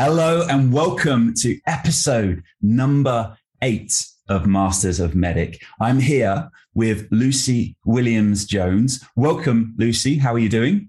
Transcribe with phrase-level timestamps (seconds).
[0.00, 5.60] Hello and welcome to episode number eight of Masters of MEDDIC.
[5.80, 9.04] I'm here with Lucy Williams Jones.
[9.16, 10.16] Welcome, Lucy.
[10.16, 10.88] How are you doing?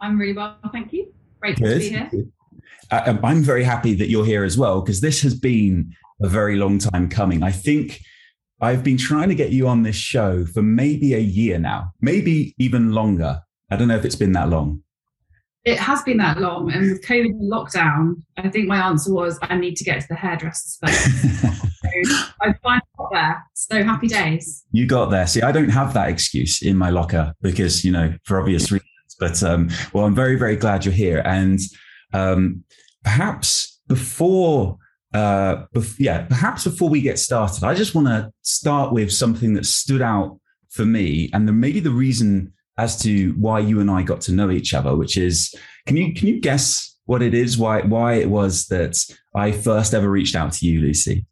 [0.00, 1.12] I'm really well, thank you.
[1.40, 1.72] Great Good.
[1.72, 2.26] to be here.
[2.92, 5.92] Uh, I'm very happy that you're here as well because this has been
[6.22, 7.42] a very long time coming.
[7.42, 8.00] I think
[8.60, 12.54] I've been trying to get you on this show for maybe a year now, maybe
[12.60, 13.40] even longer.
[13.68, 14.84] I don't know if it's been that long
[15.68, 19.56] it has been that long, and with COVID lockdown, I think my answer was I
[19.56, 21.04] need to get to the hairdressers first.
[21.82, 21.88] so
[22.40, 23.44] I finally got there.
[23.54, 24.64] So happy days.
[24.72, 25.26] You got there.
[25.26, 28.88] See, I don't have that excuse in my locker because you know for obvious reasons.
[29.20, 31.58] But um, well, I'm very very glad you're here, and
[32.12, 32.64] um,
[33.04, 34.78] perhaps before.
[35.14, 39.54] Uh, bef- yeah, perhaps before we get started, I just want to start with something
[39.54, 43.90] that stood out for me, and then maybe the reason as to why you and
[43.90, 45.54] I got to know each other, which is
[45.86, 47.58] can you can you guess what it is?
[47.58, 48.96] Why why it was that
[49.34, 51.26] I first ever reached out to you, Lucy?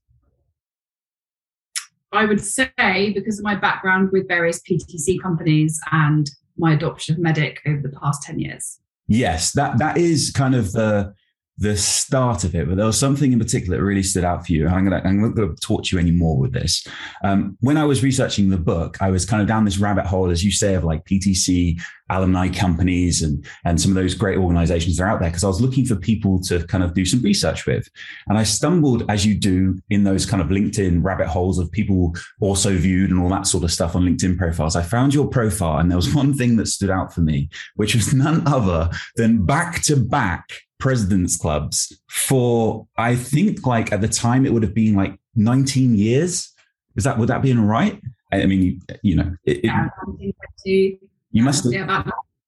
[2.12, 7.20] I would say because of my background with various PTC companies and my adoption of
[7.20, 8.80] MEDDIC over the past 10 years.
[9.06, 11.14] Yes, that that is kind of the
[11.58, 14.52] the start of it, but there was something in particular that really stood out for
[14.52, 14.68] you.
[14.68, 16.86] I'm to, I'm not going to talk to you anymore with this.
[17.24, 20.30] Um, when I was researching the book, I was kind of down this rabbit hole,
[20.30, 24.96] as you say, of like PTC alumni companies and, and some of those great organizations
[24.96, 25.30] that are out there.
[25.30, 27.88] Cause I was looking for people to kind of do some research with.
[28.28, 32.14] And I stumbled, as you do in those kind of LinkedIn rabbit holes of people
[32.38, 34.76] also viewed and all that sort of stuff on LinkedIn profiles.
[34.76, 37.94] I found your profile and there was one thing that stood out for me, which
[37.94, 44.08] was none other than back to back presidents clubs for I think like at the
[44.08, 46.52] time it would have been like 19 years.
[46.96, 48.00] Is that would that be in right?
[48.32, 49.88] I mean, you, you know, it, yeah,
[50.64, 50.98] it,
[51.30, 51.72] you must have,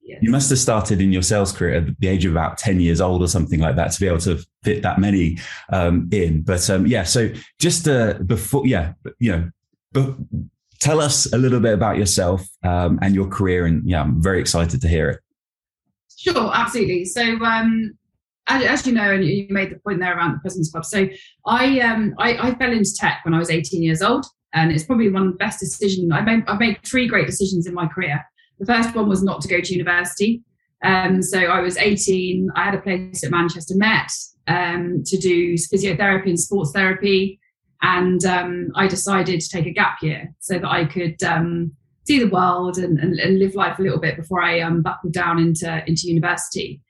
[0.03, 2.81] yeah, you must have started in your sales career at the age of about 10
[2.81, 5.39] years old or something like that to be able to fit that many
[5.73, 6.43] um, in.
[6.43, 9.51] But um, yeah, so just uh, before, yeah, you know,
[9.93, 10.17] but
[10.81, 13.67] tell us a little bit about yourself um, and your career.
[13.67, 15.21] And yeah, I'm very excited to hear it.
[16.17, 17.05] Sure, absolutely.
[17.05, 17.97] So um,
[18.49, 20.85] as, you know, and you made the point there around the President's Club.
[20.85, 21.09] So
[21.47, 24.85] I, um, I, I fell into tech when I was 18 years old, and it's
[24.85, 26.11] probably one of the best decisions.
[26.13, 28.25] I've made, I've made three great decisions in my career.
[28.59, 30.43] The first one was not to go to university.
[30.85, 32.51] Um, so I was 18.
[32.55, 34.11] I had a place at Manchester Met
[34.47, 37.41] um, to do physiotherapy and sports therapy,
[37.83, 41.73] and um, I decided to take a gap year so that I could um,
[42.07, 45.13] see the world and, and, and, live life a little bit before I um, buckled
[45.13, 46.81] down into into university.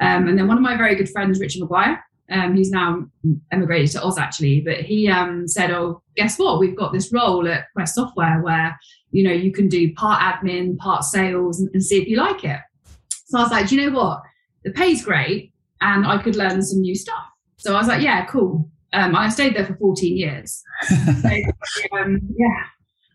[0.00, 1.98] Um, and then one of my very good friends, Richard McGuire,
[2.30, 3.06] um, he's now
[3.52, 6.60] emigrated to Oz actually, but he um, said, "Oh, guess what?
[6.60, 8.78] We've got this role at Quest Software where
[9.10, 12.44] you know you can do part admin, part sales, and, and see if you like
[12.44, 12.60] it."
[13.26, 14.22] So I was like, "Do you know what?
[14.62, 17.24] The pay's great, and I could learn some new stuff."
[17.56, 20.62] So I was like, "Yeah, cool." Um, I stayed there for 14 years.
[20.88, 21.28] so,
[21.98, 22.64] um, yeah,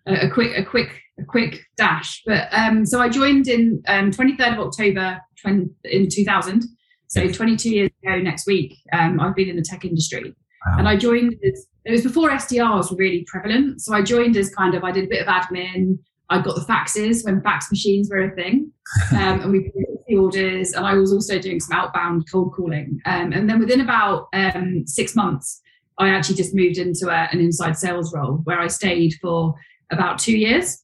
[0.05, 2.22] a, a, quick, a quick, a quick dash.
[2.25, 6.63] But um, so I joined in 23rd um, of October 20, in 2000.
[7.07, 10.34] So 22 years ago next week, um, I've been in the tech industry.
[10.66, 10.79] Wow.
[10.79, 13.81] And I joined as, it was before SDRs were really prevalent.
[13.81, 16.00] So I joined as kind of, I did a bit of admin.
[16.29, 18.72] I got the faxes when fax machines were a thing.
[19.12, 20.74] Um, and we put the orders.
[20.74, 23.00] And I was also doing some outbound cold calling.
[23.06, 25.62] Um, and then within about um, six months,
[25.97, 29.56] I actually just moved into a, an inside sales role where I stayed for
[29.91, 30.84] about two years.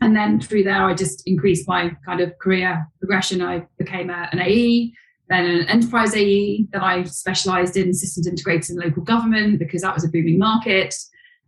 [0.00, 3.42] And then through there, I just increased my kind of career progression.
[3.42, 4.92] I became a, an AE
[5.28, 9.94] then an enterprise AE that I specialized in systems integrators in local government because that
[9.94, 10.94] was a booming market.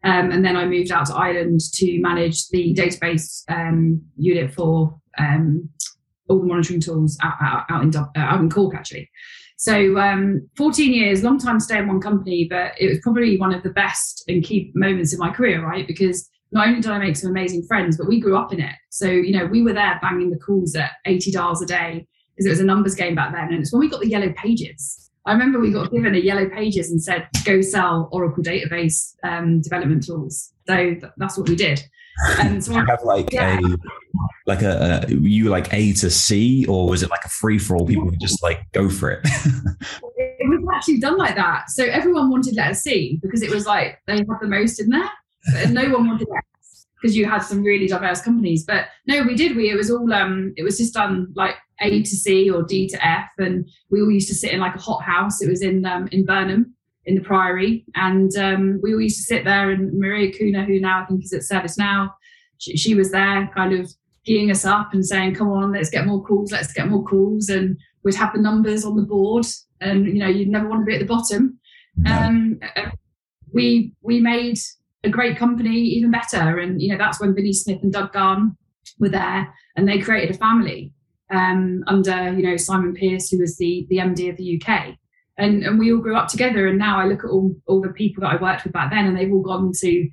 [0.03, 4.99] Um, and then I moved out to Ireland to manage the database um, unit for
[5.19, 5.69] um,
[6.29, 9.11] all the monitoring tools out, out, out in, uh, out in Cork, actually.
[9.59, 13.39] So um, 14 years, long time to stay in one company, but it was probably
[13.39, 15.87] one of the best and key moments in my career, right?
[15.87, 18.75] Because not only did I make some amazing friends, but we grew up in it.
[18.91, 22.47] So, you know, we were there banging the calls at 80 dials a day because
[22.47, 23.53] it was a numbers game back then.
[23.53, 25.11] And it's when we got the yellow pages.
[25.27, 29.61] I remember we got given a yellow pages and said, go sell Oracle database um,
[29.61, 30.53] development tools.
[30.69, 31.83] So th- that's what we did.
[32.39, 33.59] And so I have like yeah.
[33.59, 33.77] a
[34.47, 37.77] like a, a, you like A to C, or was it like a free for
[37.77, 37.87] all?
[37.87, 39.21] People just like go for it.
[40.17, 41.69] it was actually done like that.
[41.71, 45.11] So everyone wanted letter C because it was like they had the most in there,
[45.55, 48.65] and no one wanted S because you had some really diverse companies.
[48.65, 49.57] But no, we did.
[49.57, 52.89] We it was all um it was just done like a to C or D
[52.89, 55.43] to F, and we all used to sit in like a hot house.
[55.43, 59.23] It was in um, in Burnham in the Priory, and um, we all used to
[59.23, 59.71] sit there.
[59.71, 62.11] And Maria Kuna, who now I think is at ServiceNow,
[62.59, 63.91] she, she was there, kind of
[64.27, 67.49] geeing us up and saying, "Come on, let's get more calls, let's get more calls."
[67.49, 69.47] And we'd have the numbers on the board,
[69.81, 71.59] and you know you'd never want to be at the bottom.
[71.97, 72.13] No.
[72.13, 72.91] Um, uh,
[73.53, 74.59] we we made
[75.07, 78.57] a great company even better, and you know that's when Vinnie Smith and Doug Garn
[78.99, 80.93] were there, and they created a family
[81.31, 84.97] um, under you know Simon Pierce, who was the the MD of the UK.
[85.39, 86.67] And, and we all grew up together.
[86.67, 89.05] And now I look at all, all the people that I worked with back then,
[89.05, 90.09] and they've all gone to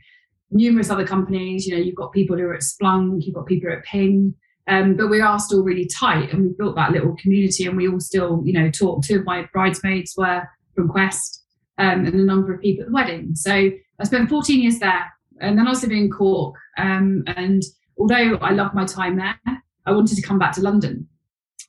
[0.51, 1.65] numerous other companies.
[1.65, 4.35] You know, you've got people who are at Splunk, you've got people at Ping,
[4.67, 7.87] um, but we are still really tight, and we've built that little community, and we
[7.87, 9.03] all still, you know, talk.
[9.03, 10.43] Two of my bridesmaids were
[10.75, 11.43] from Quest,
[11.77, 13.35] um, and a number of people at the wedding.
[13.35, 13.71] So
[14.03, 15.05] I spent 14 years there,
[15.39, 16.57] and then I was living in Cork.
[16.77, 17.63] Um, and
[17.97, 19.39] although I loved my time there,
[19.85, 21.07] I wanted to come back to London.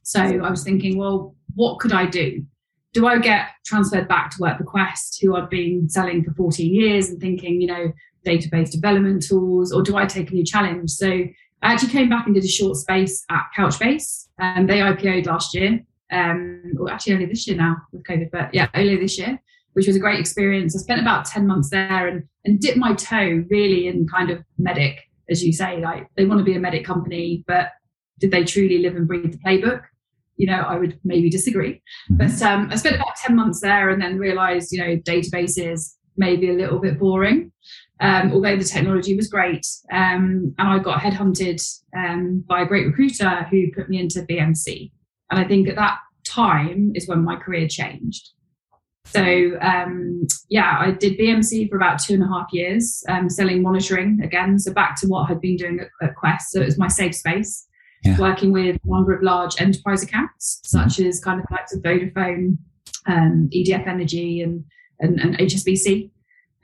[0.03, 2.45] So I was thinking, well, what could I do?
[2.93, 6.75] Do I get transferred back to work for Quest, who I'd been selling for 14
[6.75, 7.93] years, and thinking, you know,
[8.27, 10.91] database development tools, or do I take a new challenge?
[10.91, 11.33] So I
[11.73, 14.27] actually came back and did a short space at Couchbase.
[14.41, 18.53] and they IPO'd last year, um, or actually only this year now with COVID, but
[18.53, 19.41] yeah, earlier this year,
[19.75, 20.75] which was a great experience.
[20.77, 24.43] I spent about 10 months there and, and dipped my toe really in kind of
[24.61, 24.97] MEDDIC,
[25.31, 27.69] as you say, like they want to be a MEDDIC company, but
[28.19, 29.83] did they truly live and breathe the playbook?
[30.37, 31.83] You know, I would maybe disagree.
[32.11, 32.17] Mm-hmm.
[32.17, 36.49] But um, I spent about 10 months there and then realized, you know, databases maybe
[36.49, 37.51] a little bit boring
[38.01, 39.67] um, although the technology was great.
[39.93, 41.63] Um, and I got headhunted
[41.97, 44.91] um, by a great recruiter who put me into BMC.
[45.31, 48.31] And I think at that time is when my career changed.
[49.07, 53.63] So um, yeah, I did BMC for about two and a half years, um, selling
[53.63, 54.59] monitoring again.
[54.59, 56.51] So back to what I'd been doing at, at Quest.
[56.53, 57.67] So it was my safe space,
[58.03, 58.19] yeah.
[58.19, 61.09] working with a number of large enterprise accounts, such mm-hmm.
[61.09, 62.59] as kind of like Vodafone,
[63.07, 64.65] um, EDF Energy, and
[65.01, 66.11] and, and HSBC.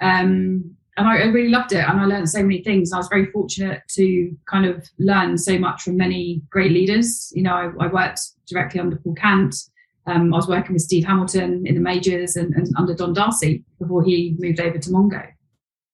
[0.00, 2.92] Um, and I, I, really loved it and I learned so many things.
[2.92, 7.32] I was very fortunate to kind of learn so much from many great leaders.
[7.34, 9.54] You know, I, I worked directly under Paul Cant.
[10.06, 13.64] Um, I was working with Steve Hamilton in the majors and, and, under Don Darcy
[13.78, 15.26] before he moved over to Mongo.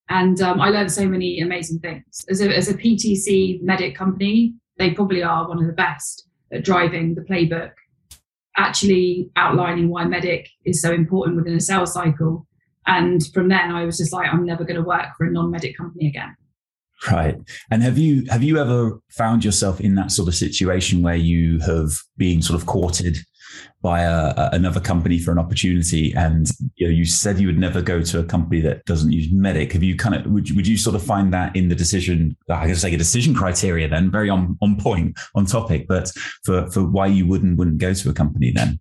[0.09, 2.25] And um, I learned so many amazing things.
[2.31, 6.65] As a, as a PTC MEDDIC company, they probably are one of the best at
[6.65, 7.73] driving the playbook,
[8.57, 12.47] actually outlining why MEDDIC is so important within a sales cycle
[12.87, 15.77] and from then, I was just like, I'm never going to work for a non-MEDDIC
[15.77, 16.37] company again.
[17.11, 17.37] Right.
[17.71, 21.61] And have you have you ever found yourself in that sort of situation where you
[21.61, 23.19] have been sort of courted
[23.83, 27.81] by a, another company for an opportunity, and you know you said you would never
[27.81, 29.73] go to a company that doesn't use MEDDIC?
[29.73, 32.37] Have you kind of would you, would you sort of find that in the decision?
[32.51, 36.11] I guess like a decision criteria then, very on on point on topic, but
[36.45, 38.81] for for why you wouldn't wouldn't go to a company then?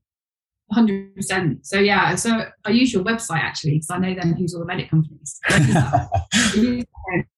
[0.72, 1.64] Hundred percent.
[1.66, 4.74] So yeah, so I use your website actually because I know then who's all the
[4.74, 5.40] MEDDIC companies.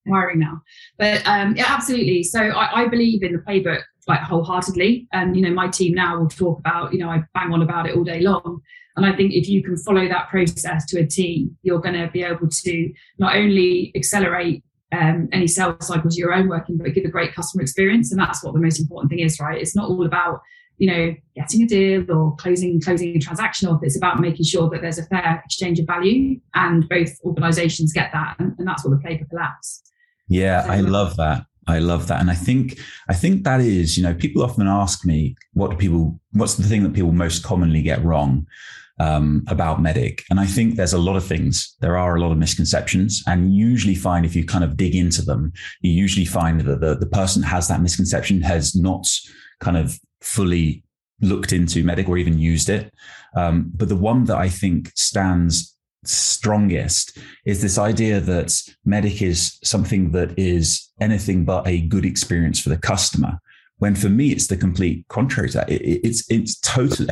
[0.10, 0.62] Hiring now,
[0.98, 2.24] but um, yeah, absolutely.
[2.24, 6.20] So I, I, believe in the playbook like wholeheartedly, and you know my team now
[6.20, 8.62] will talk about you know I bang on about it all day long,
[8.96, 12.10] and I think if you can follow that process to a T, you're going to
[12.12, 17.06] be able to not only accelerate um, any sales cycles your own working, but give
[17.06, 19.62] a great customer experience, and that's what the most important thing is, right?
[19.62, 20.42] It's not all about
[20.78, 23.82] you know, getting a deal or closing closing a transaction off.
[23.82, 28.12] It's about making sure that there's a fair exchange of value, and both organisations get
[28.14, 29.82] that, and, and, that's what the playbook allows.
[30.28, 31.47] Yeah, so, I love that.
[31.68, 32.80] I love that, and I think
[33.10, 36.20] I think that is, you know, people often ask me, what do people?
[36.32, 38.48] What's the thing that people most commonly get wrong?
[39.00, 40.24] Um, about MEDDIC.
[40.32, 41.76] And I think there's a lot of things.
[41.82, 45.22] There are a lot of misconceptions, and usually find if you kind of dig into
[45.22, 49.06] them, you usually find that the, the person has that misconception has not
[49.60, 50.84] kind of fully
[51.22, 52.92] looked into MEDDIC or even used it.
[53.36, 55.77] Um, but the one that I think stands
[56.08, 58.48] strongest is this idea that
[58.88, 63.40] MEDDIC is something that is anything but a good experience for the customer.
[63.78, 65.70] When for me, it's the complete contrary to that.
[65.70, 67.10] It, it's it's totally.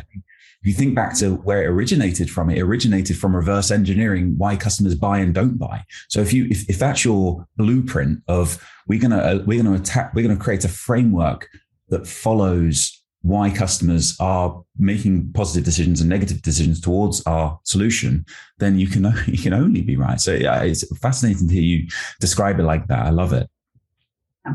[0.62, 4.56] If you think back to where it originated from, it originated from reverse engineering why
[4.56, 5.84] customers buy and don't buy.
[6.08, 10.14] So if you if, if that's your blueprint of we're gonna uh, we're gonna attack
[10.14, 11.48] we're gonna create a framework
[11.88, 18.24] that follows why customers are making positive decisions and negative decisions towards our solution,
[18.58, 20.20] then you can you can only be right.
[20.20, 21.88] So yeah, it's fascinating to hear you
[22.20, 23.04] describe it like that.
[23.04, 23.48] I love it.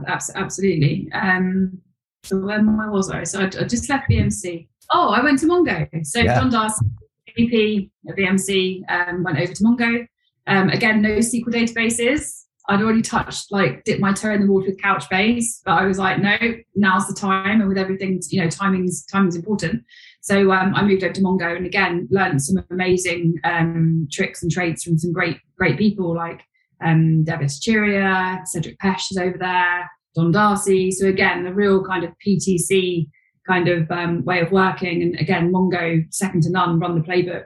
[0.08, 1.10] Absolutely.
[1.12, 1.80] Um,
[2.24, 3.24] so where was I?
[3.24, 4.68] So I, just left BMC.
[4.92, 5.88] Oh, I went to Mongo.
[6.06, 6.40] So yeah.
[6.40, 6.86] Don Darcy,
[7.36, 10.08] VP at BMC, um, went over to Mongo.
[10.48, 12.41] Um, again, no SQL databases.
[12.72, 16.00] I'd already touched, like, dipped my toe in the water with Couchbase, but I was
[16.00, 16.38] like, no,
[16.74, 17.60] now's the time.
[17.60, 19.84] And with everything, you know, timing's timing's important.
[20.22, 24.52] So um, I moved over to Mongo and again learned some amazing um, tricks and
[24.52, 26.42] trades from some great great people like
[26.84, 30.92] um, Devis Chiria, Cedric Pesh is over there, Don Darcy.
[30.92, 33.08] So again, the real kind of PTC
[33.48, 35.02] kind of um, way of working.
[35.02, 37.46] And again, Mongo, second to none, run the playbook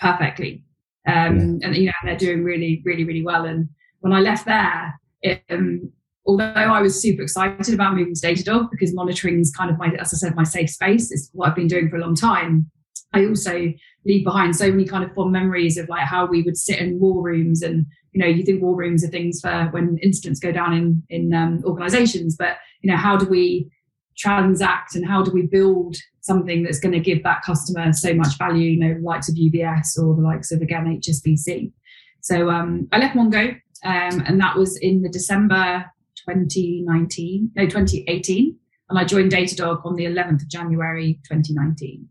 [0.00, 0.62] perfectly.
[1.08, 1.58] Um.
[1.62, 3.44] And you know, they're doing really, really, really well.
[3.46, 3.68] And
[4.04, 5.90] when I left there, it, um,
[6.26, 9.88] although I was super excited about moving to Datadog because monitoring is kind of my,
[9.98, 11.10] as I said, my safe space.
[11.10, 12.70] It's what I've been doing for a long time.
[13.14, 13.72] I also
[14.04, 17.00] leave behind so many kind of fond memories of like how we would sit in
[17.00, 20.52] war rooms and you know you think war rooms are things for when incidents go
[20.52, 23.70] down in in um, organizations but you know how do we
[24.18, 28.36] transact and how do we build something that's going to give that customer so much
[28.38, 31.72] value, you know, the likes of UBS or the likes of again HSBC.
[32.20, 35.84] So um, I left Mongo, um, and that was in the December
[36.28, 38.56] 2019, no 2018,
[38.90, 42.08] and I joined Datadog on the 11th of January 2019.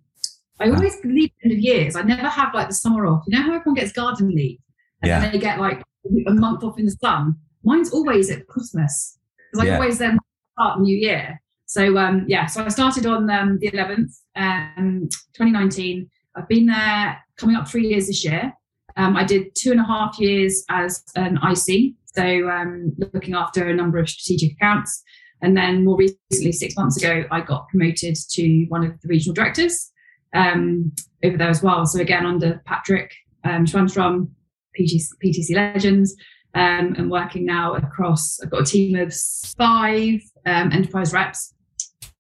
[0.60, 1.96] I always leave end of years.
[1.96, 3.24] I never have like the summer off.
[3.28, 4.60] You know how everyone gets garden leave,
[5.02, 5.30] and yeah.
[5.30, 5.82] they get like
[6.28, 7.36] a month off in the sun.
[7.64, 9.18] Mine's always at Christmas
[9.52, 9.76] because I yeah.
[9.76, 10.20] always then
[10.54, 11.42] start new year.
[11.66, 16.10] So um, yeah, so I started on um, the 11th, um, 2019.
[16.36, 18.54] I've been there coming up three years this year.
[18.98, 23.68] Um, I did two and a half years as an IC, so um, looking after
[23.68, 25.04] a number of strategic accounts.
[25.42, 29.34] And then more recently, six months ago, I got promoted to one of the regional
[29.34, 29.92] directors
[30.34, 30.92] um,
[31.24, 31.86] over there as well.
[31.86, 34.30] So again, under Patrick um, Schwanstrom,
[34.80, 36.16] PTC, PTC Legends,
[36.56, 39.14] um, and working now across, I've got a team of
[39.58, 41.54] five um, enterprise reps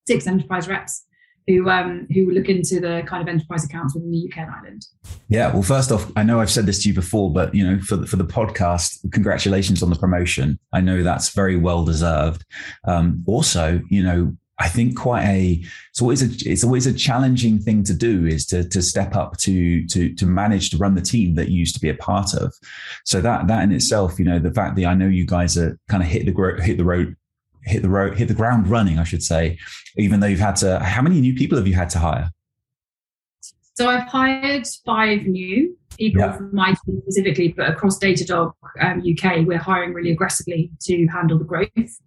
[0.05, 1.05] six enterprise reps
[1.47, 4.85] who um, who look into the kind of enterprise accounts within the UK and Ireland.
[5.27, 7.79] Yeah, well, first off, I know I've said this to you before, but you know,
[7.79, 10.59] for the, for the podcast, congratulations on the promotion.
[10.71, 12.45] I know that's very well deserved.
[12.85, 17.59] Um, also, you know, I think quite a it's always a it's always a challenging
[17.59, 21.01] thing to do is to to step up to to to manage to run the
[21.01, 22.53] team that you used to be a part of.
[23.03, 25.77] So that that in itself, you know, the fact that I know you guys are
[25.89, 27.15] kind of hit the hit the road
[27.65, 29.57] hit the road, hit the ground running, I should say,
[29.97, 32.31] even though you've had to, how many new people have you had to hire?
[33.75, 36.37] So I've hired five new people yeah.
[36.37, 41.39] from my team specifically, but across Datadog um, UK, we're hiring really aggressively to handle
[41.39, 41.99] the growth.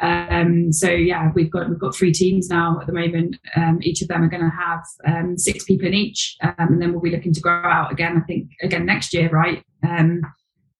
[0.00, 3.36] Um, so yeah, we've got we've got three teams now at the moment.
[3.54, 6.80] Um, each of them are going to have um, six people in each, um, and
[6.80, 8.16] then we'll be looking to grow out again.
[8.16, 9.62] I think again next year, right?
[9.86, 10.22] Um,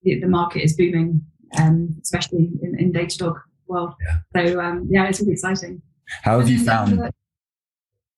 [0.03, 1.21] the, the, market is booming,
[1.59, 3.39] um, especially in, in Datadog
[3.71, 3.95] world.
[4.35, 4.47] Yeah.
[4.47, 5.83] So um, yeah, it's really exciting.
[6.23, 7.13] How have and you found?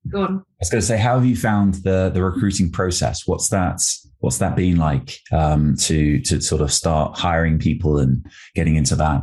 [0.09, 0.39] Go on.
[0.39, 3.27] I was going to say, how have you found the the recruiting process?
[3.27, 3.81] What's that?
[4.19, 8.97] What's that been like um, to to sort of start hiring people and getting into
[8.97, 9.23] that?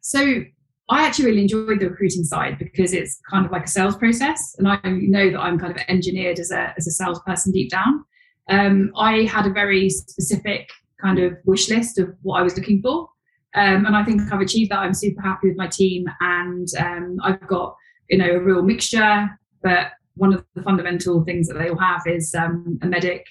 [0.00, 0.44] So
[0.90, 4.54] I actually really enjoyed the recruiting side because it's kind of like a sales process,
[4.58, 8.04] and I know that I'm kind of engineered as a as a salesperson deep down.
[8.48, 10.68] Um, I had a very specific
[11.00, 13.08] kind of wish list of what I was looking for,
[13.54, 14.80] um, and I think I've achieved that.
[14.80, 17.76] I'm super happy with my team, and um, I've got
[18.10, 19.28] you know a real mixture.
[19.62, 23.22] But one of the fundamental things that they all have is um, a MEDDIC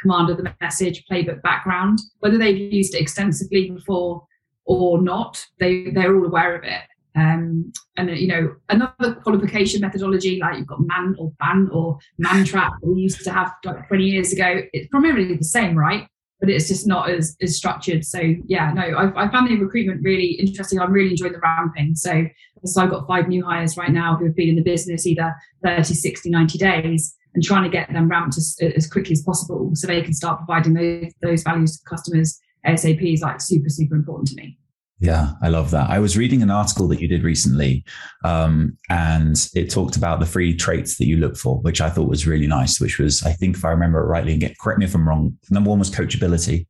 [0.00, 1.98] command of the message playbook background.
[2.20, 4.26] Whether they've used it extensively before
[4.66, 6.82] or not, they they're all aware of it.
[7.16, 12.44] Um, and you know another qualification methodology like you've got man or ban or man
[12.44, 16.06] trap we used to have like 20 years ago it's primarily the same right
[16.40, 18.04] but it's just not as, as structured.
[18.04, 20.80] So yeah, no, I, I found the recruitment really interesting.
[20.80, 21.94] I'm really enjoying the ramping.
[21.94, 22.26] So,
[22.64, 25.34] so I've got five new hires right now who have been in the business either
[25.64, 29.70] 30, 60, 90 days and trying to get them ramped as, as quickly as possible
[29.74, 33.94] so they can start providing those, those values to customers ASAP is like super, super
[33.94, 34.58] important to me.
[35.02, 35.88] Yeah, I love that.
[35.88, 37.84] I was reading an article that you did recently,
[38.22, 42.08] um, and it talked about the three traits that you look for, which I thought
[42.08, 42.78] was really nice.
[42.78, 45.08] Which was, I think, if I remember it rightly, and get correct me if I'm
[45.08, 45.38] wrong.
[45.48, 46.66] Number one was coachability,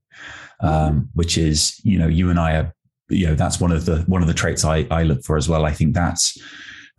[0.60, 2.74] um, which is, you know, you and I are,
[3.08, 5.48] you know, that's one of the one of the traits I I look for as
[5.48, 5.64] well.
[5.64, 6.38] I think that's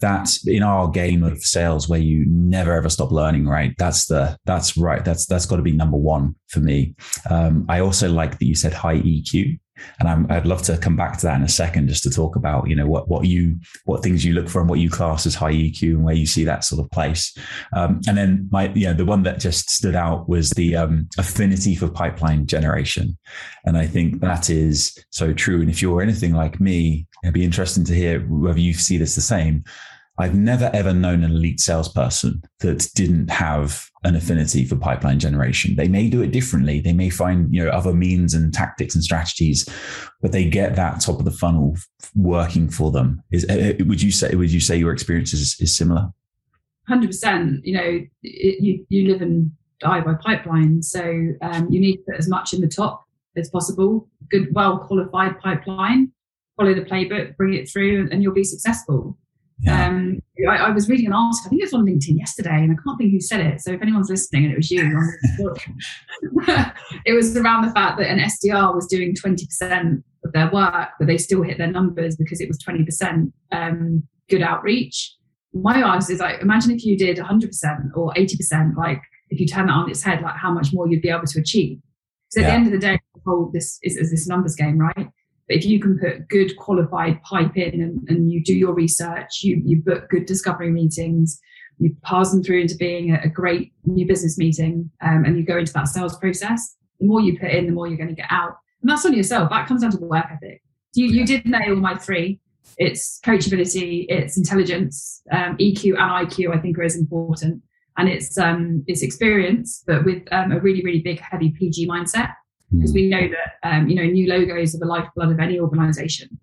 [0.02, 4.36] that's in our game of sales where you never ever stop learning right that's the
[4.46, 6.96] that's right that's that's got to be number one for me
[7.30, 9.60] um, i also like that you said high eq
[10.00, 12.36] and i would love to come back to that in a second just to talk
[12.36, 15.26] about you know what what you what things you look for and what you class
[15.26, 17.36] as high EQ and where you see that sort of place.
[17.74, 21.08] Um, and then my you know the one that just stood out was the um,
[21.18, 23.18] affinity for pipeline generation,
[23.66, 25.62] and I think that is so true.
[25.62, 29.16] And if you're anything like me, it'd be interesting to hear whether you see this
[29.16, 29.64] the same.
[30.22, 35.76] I've never ever known an elite salesperson that didn't have an affinity for pipeline generation.
[35.76, 36.80] They may do it differently.
[36.80, 39.68] They may find you know other means and tactics and strategies,
[40.22, 41.76] but they get that top of the funnel
[42.16, 43.24] working for them.
[43.32, 46.10] Is uh, uh, would you say would you say your experience is, is similar?
[46.88, 47.66] Hundred percent.
[47.66, 51.02] You know, it, you you live and die by pipeline, so
[51.42, 54.08] um, you need to put as much in the top as possible.
[54.30, 56.12] Good, well qualified pipeline.
[56.58, 59.18] Follow the playbook, bring it through, and you'll be successful.
[59.62, 59.88] Yeah.
[59.88, 62.72] Um, I, I, was reading an article, I think it was on LinkedIn yesterday, and
[62.72, 63.62] I can't think who said it.
[63.62, 65.00] So if anyone's listening and it was you,
[67.06, 71.08] it was around the fact that an SDR was doing 20% of their work, but
[71.08, 75.16] they still hit their numbers because it was 20% um, good outreach.
[75.54, 79.68] My answer is like, imagine if you did 100% or 80%, like if you turn
[79.68, 81.80] that on its head, like how much more you'd be able to achieve.
[82.30, 82.50] So at yeah.
[82.50, 85.10] the end of the day, whole this is, is this numbers game, right?
[85.48, 89.44] But if you can put good qualified pipe in and, and you do your research,
[89.44, 91.40] you, you book good discovery meetings,
[91.78, 95.44] you pass them through into being a, a great new business meeting, um, and you
[95.44, 98.16] go into that sales process, the more you put in, the more you're going to
[98.16, 98.58] get out.
[98.82, 99.50] And that's on yourself.
[99.50, 100.62] That comes down to work ethic.
[100.94, 102.40] You, you did nail my three.
[102.78, 107.62] It's coachability, it's intelligence, um, EQ and IQ, I think are as important.
[107.98, 112.34] And it's um, it's experience, but with um, a really, really big, heavy PG mindset
[112.72, 116.40] because we know that um, you know new logos are the lifeblood of any organization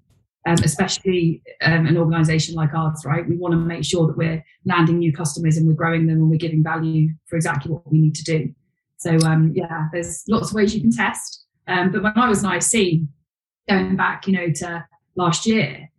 [0.47, 3.29] um, especially um, an organization like ours right?
[3.29, 6.31] We want to make sure that we're landing new customers and we're growing them and
[6.31, 8.55] we're giving value for exactly what we need to do.
[8.97, 11.45] So um, yeah there's lots of ways you can test.
[11.67, 13.03] Um, but when i was an ic
[13.69, 15.91] going back you know to last year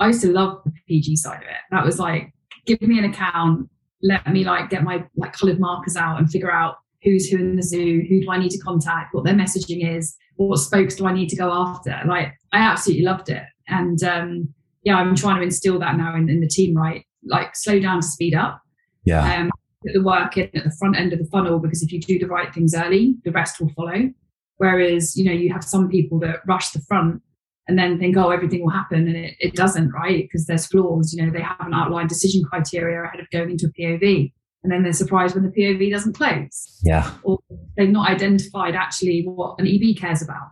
[0.00, 1.62] i used to love the pg side of it.
[1.70, 2.32] That was like
[2.64, 3.68] give me an account
[4.02, 7.56] let me like get my like colored markers out and figure out who's who in
[7.56, 11.06] the zoo, who do I need to contact, what their messaging is, what spokes do
[11.06, 12.00] I need to go after.
[12.06, 13.42] Like I absolutely loved it.
[13.68, 17.04] And um, yeah, I'm trying to instill that now in, in, the team, right?
[17.24, 18.60] Like slow down to speed up.
[19.04, 19.40] Yeah.
[19.40, 19.50] Um,
[19.82, 22.18] put the work in at the front end of the funnel because if you do
[22.18, 24.10] the right things early, the rest will follow.
[24.56, 27.22] Whereas, you know, you have some people that rush the front
[27.68, 29.06] and then think, oh, everything will happen.
[29.06, 30.24] And it, it doesn't, right?
[30.24, 31.12] Because there's flaws.
[31.12, 34.82] You know, they haven't outlined decision criteria ahead of going into a POV and then
[34.82, 36.80] they're surprised when the POV doesn't close.
[36.82, 37.10] Yeah.
[37.22, 37.38] Or
[37.76, 40.48] they've not identified actually what an EB cares about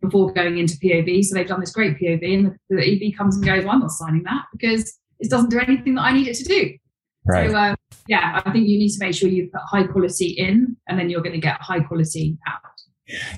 [0.00, 1.24] before going into POV.
[1.24, 3.80] So they've done this great POV and the, the EB comes and goes, well, I'm
[3.80, 6.74] not signing that because it doesn't do anything that I need it to do.
[7.26, 7.50] Right.
[7.50, 7.76] So, um,
[8.08, 11.10] yeah, I think you need to make sure you put high quality in and then
[11.10, 12.60] you're going to get high quality out.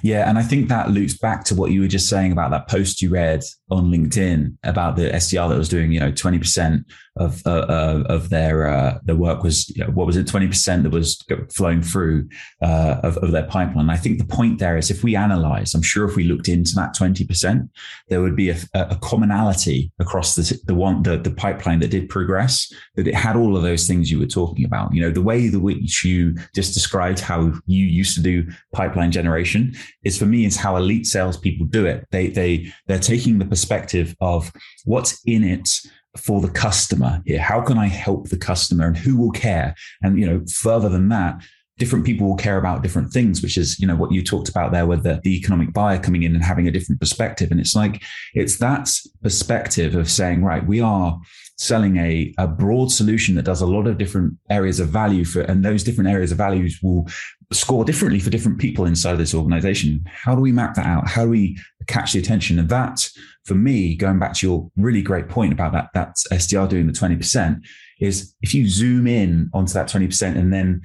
[0.03, 2.69] Yeah, and I think that loops back to what you were just saying about that
[2.69, 6.85] post you read on LinkedIn about the SDR that was doing, you know, twenty percent
[7.17, 10.83] of uh, uh, of their uh, work was you know, what was it, twenty percent
[10.83, 11.23] that was
[11.55, 12.29] flowing through
[12.63, 13.91] uh, of, of their pipeline.
[13.91, 16.75] I think the point there is if we analyze, I'm sure if we looked into
[16.77, 17.71] that twenty percent,
[18.09, 22.09] there would be a, a commonality across the the one the, the pipeline that did
[22.09, 24.95] progress that it had all of those things you were talking about.
[24.95, 29.13] You know, the way the which you just described how you used to do pipeline
[29.13, 32.07] generation is for me is how elite salespeople do it.
[32.11, 34.51] They they they're taking the perspective of
[34.85, 35.69] what's in it
[36.17, 37.41] for the customer here.
[37.41, 39.75] How can I help the customer and who will care?
[40.03, 41.43] And you know, further than that,
[41.79, 44.73] different people will care about different things, which is, you know, what you talked about
[44.73, 47.51] there with the, the economic buyer coming in and having a different perspective.
[47.51, 48.03] And it's like,
[48.35, 48.91] it's that
[49.23, 51.19] perspective of saying, right, we are
[51.63, 55.43] selling a, a broad solution that does a lot of different areas of value for,
[55.43, 57.07] and those different areas of values will
[57.53, 60.05] score differently for different people inside of this organization.
[60.07, 61.09] How do we map that out?
[61.09, 62.59] How do we catch the attention?
[62.59, 63.09] And that,
[63.45, 66.93] for me, going back to your really great point about that, that SDR doing the
[66.93, 67.61] 20%,
[68.01, 70.83] is if you zoom in onto that 20% and then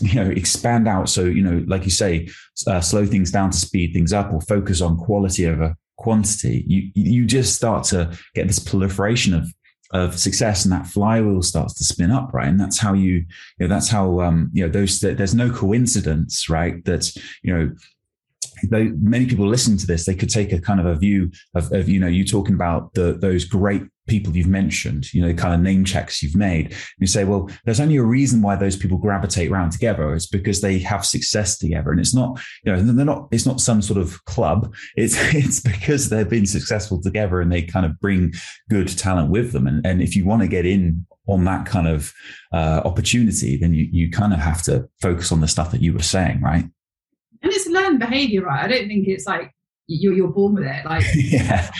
[0.00, 2.28] you know expand out so you know like you say
[2.68, 6.88] uh, slow things down to speed things up or focus on quality over quantity you
[6.94, 9.52] you just start to get this proliferation of
[9.92, 12.48] of success and that flywheel starts to spin up right?
[12.48, 13.26] And that's how you you
[13.60, 16.84] know that's how um you know those there's no coincidence right?
[16.84, 17.10] That
[17.42, 17.74] you know
[18.70, 21.72] they, many people listening to this, they could take a kind of a view of,
[21.72, 25.34] of, you know, you talking about the those great people you've mentioned, you know, the
[25.34, 26.74] kind of name checks you've made.
[26.98, 30.14] You say, well, there's only a reason why those people gravitate around together.
[30.14, 31.90] It's because they have success together.
[31.90, 34.74] And it's not, you know, they're not, it's not some sort of club.
[34.96, 38.32] It's, it's because they've been successful together and they kind of bring
[38.70, 39.66] good talent with them.
[39.66, 42.12] And, and if you want to get in on that kind of
[42.52, 45.92] uh, opportunity, then you, you kind of have to focus on the stuff that you
[45.92, 46.66] were saying, right?
[47.46, 48.64] And it's learned behavior, right?
[48.64, 49.54] I don't think it's like
[49.86, 50.84] you're, you're born with it.
[50.84, 51.70] Like, yeah.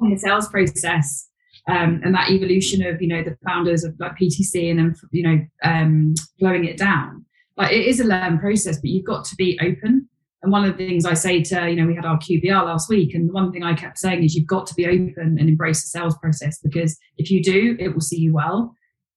[0.00, 1.28] in the sales process,
[1.68, 5.24] um, and that evolution of you know the founders of like PTC and then you
[5.24, 7.24] know um, blowing it down.
[7.56, 10.08] Like it is a learn process, but you've got to be open.
[10.40, 12.88] And one of the things I say to you know we had our QBR last
[12.88, 15.48] week, and the one thing I kept saying is you've got to be open and
[15.48, 18.72] embrace the sales process because if you do, it will see you well.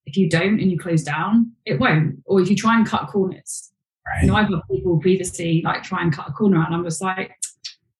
[0.08, 2.24] If you don't and you close down, it won't.
[2.26, 3.71] Or if you try and cut corners,
[4.14, 4.22] right.
[4.22, 6.84] you know I've had people previously like try and cut a corner out, and I'm
[6.84, 7.32] just like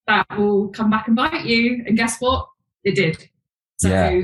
[0.08, 1.84] that will come back and bite you.
[1.86, 2.48] And guess what?
[2.84, 3.30] It did.
[3.78, 4.24] So yeah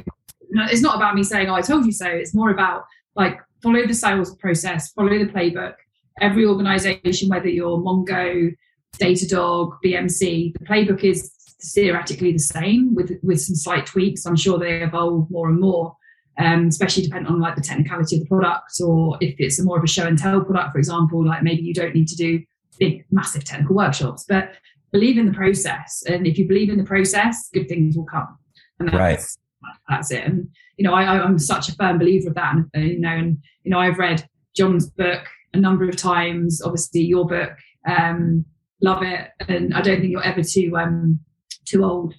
[0.50, 3.86] it's not about me saying, "Oh, I told you so." It's more about like follow
[3.86, 5.76] the sales process, follow the playbook.
[6.22, 8.54] Every organization, whether you're Mongo,
[9.00, 11.32] Datadog, BMC, the playbook is
[11.74, 14.26] theoretically the same with with some slight tweaks.
[14.26, 15.96] I'm sure they evolve more and more.
[16.40, 19.78] Um, especially depending on like the technicality of the product or if it's a more
[19.78, 22.42] of a show and tell product, for example, like maybe you don't need to do
[22.80, 24.52] big, massive technical workshops, but
[24.92, 26.04] believe in the process.
[26.08, 28.38] And if you believe in the process, good things will come.
[28.80, 29.74] And that's, right.
[29.90, 30.24] that's it.
[30.24, 30.48] And,
[30.78, 32.54] you know, I, I'm such a firm believer of that.
[32.74, 35.24] And, you know, and, you know, I've read John's book
[35.54, 37.52] a number of times, obviously your book,
[37.88, 38.46] um,
[38.82, 39.30] love it.
[39.48, 41.20] And I don't think you're ever too, um,
[41.66, 42.14] too old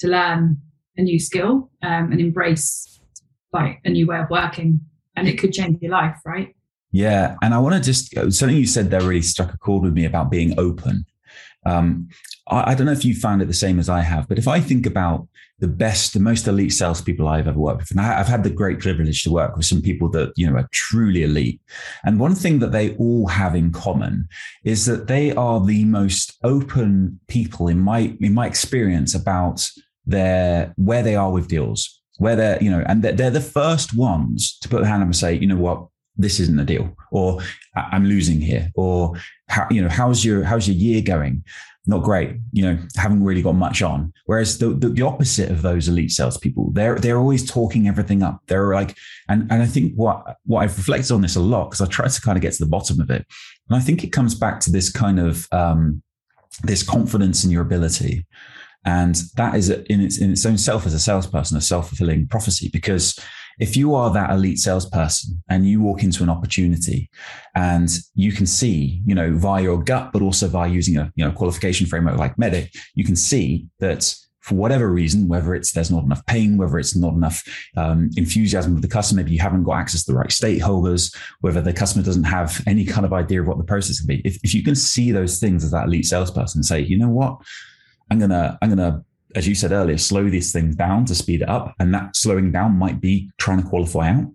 [0.00, 0.58] to learn
[0.96, 2.99] a new skill um, and embrace
[3.52, 4.80] like a new way of working
[5.16, 6.54] and it could change your life, right?
[6.92, 7.36] Yeah.
[7.42, 10.04] And I want to just something you said there really struck a chord with me
[10.04, 11.06] about being open.
[11.66, 12.08] Um,
[12.48, 14.48] I, I, don't know if you found it the same as I have, but if
[14.48, 18.04] I think about the best, the most elite salespeople I've ever worked with, and I,
[18.04, 21.22] have had the great privilege to work with some people that you know are truly
[21.22, 21.60] elite.
[22.02, 24.26] And one thing that they all have in common
[24.64, 29.70] is that they are the most open people in my in my experience about
[30.06, 33.96] their where they are with deals where they're, you know, and they're, they're the first
[33.96, 36.94] ones to put their hand up and say, you know what, this isn't a deal,
[37.10, 37.40] or
[37.74, 39.14] I'm losing here, or
[39.48, 41.42] how, you know, how's your how's your year going?
[41.86, 44.12] Not great, you know, haven't really got much on.
[44.26, 48.42] Whereas the, the, the opposite of those elite salespeople, they're they're always talking everything up.
[48.48, 48.98] They're like,
[49.30, 52.06] and and I think what what I've reflected on this a lot because I try
[52.06, 53.24] to kind of get to the bottom of it,
[53.70, 56.02] and I think it comes back to this kind of um,
[56.64, 58.26] this confidence in your ability
[58.84, 62.70] and that is in its in its own self as a salesperson a self-fulfilling prophecy
[62.72, 63.18] because
[63.60, 67.10] if you are that elite salesperson and you walk into an opportunity
[67.54, 71.24] and you can see, you know, via your gut, but also via using a you
[71.24, 75.90] know qualification framework like MEDDIC, you can see that for whatever reason, whether it's there's
[75.90, 77.42] not enough pain, whether it's not enough
[77.76, 81.60] um, enthusiasm with the customer, maybe you haven't got access to the right stakeholders, whether
[81.60, 84.22] the customer doesn't have any kind of idea of what the process can be.
[84.24, 87.38] If, if you can see those things as that elite salesperson, say, you know what,
[88.10, 91.48] I'm gonna I'm gonna as you said earlier, slow these things down to speed it
[91.48, 94.26] up, and that slowing down might be trying to qualify out,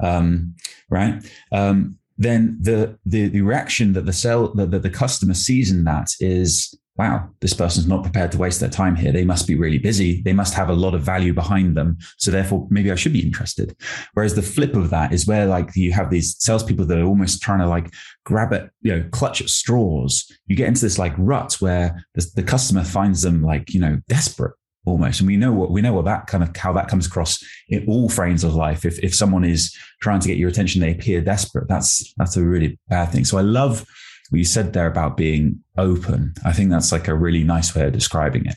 [0.00, 0.54] um,
[0.88, 1.24] right?
[1.52, 5.84] Um, then the, the the reaction that the sell that the, the customer sees in
[5.84, 9.12] that is wow, this person's not prepared to waste their time here.
[9.12, 10.20] They must be really busy.
[10.22, 11.96] They must have a lot of value behind them.
[12.16, 13.76] So therefore, maybe I should be interested.
[14.14, 17.40] Whereas the flip of that is where like you have these salespeople that are almost
[17.40, 20.30] trying to like grab at, you know, clutch at straws.
[20.46, 24.00] You get into this like rut where the, the customer finds them like, you know,
[24.08, 25.20] desperate almost.
[25.20, 27.86] And we know what we know what that kind of how that comes across in
[27.86, 28.84] all frames of life.
[28.84, 31.68] If if someone is trying to get your attention, they appear desperate.
[31.68, 33.24] That's that's a really bad thing.
[33.24, 33.84] So I love
[34.30, 36.34] what you said there about being open.
[36.44, 38.56] I think that's like a really nice way of describing it.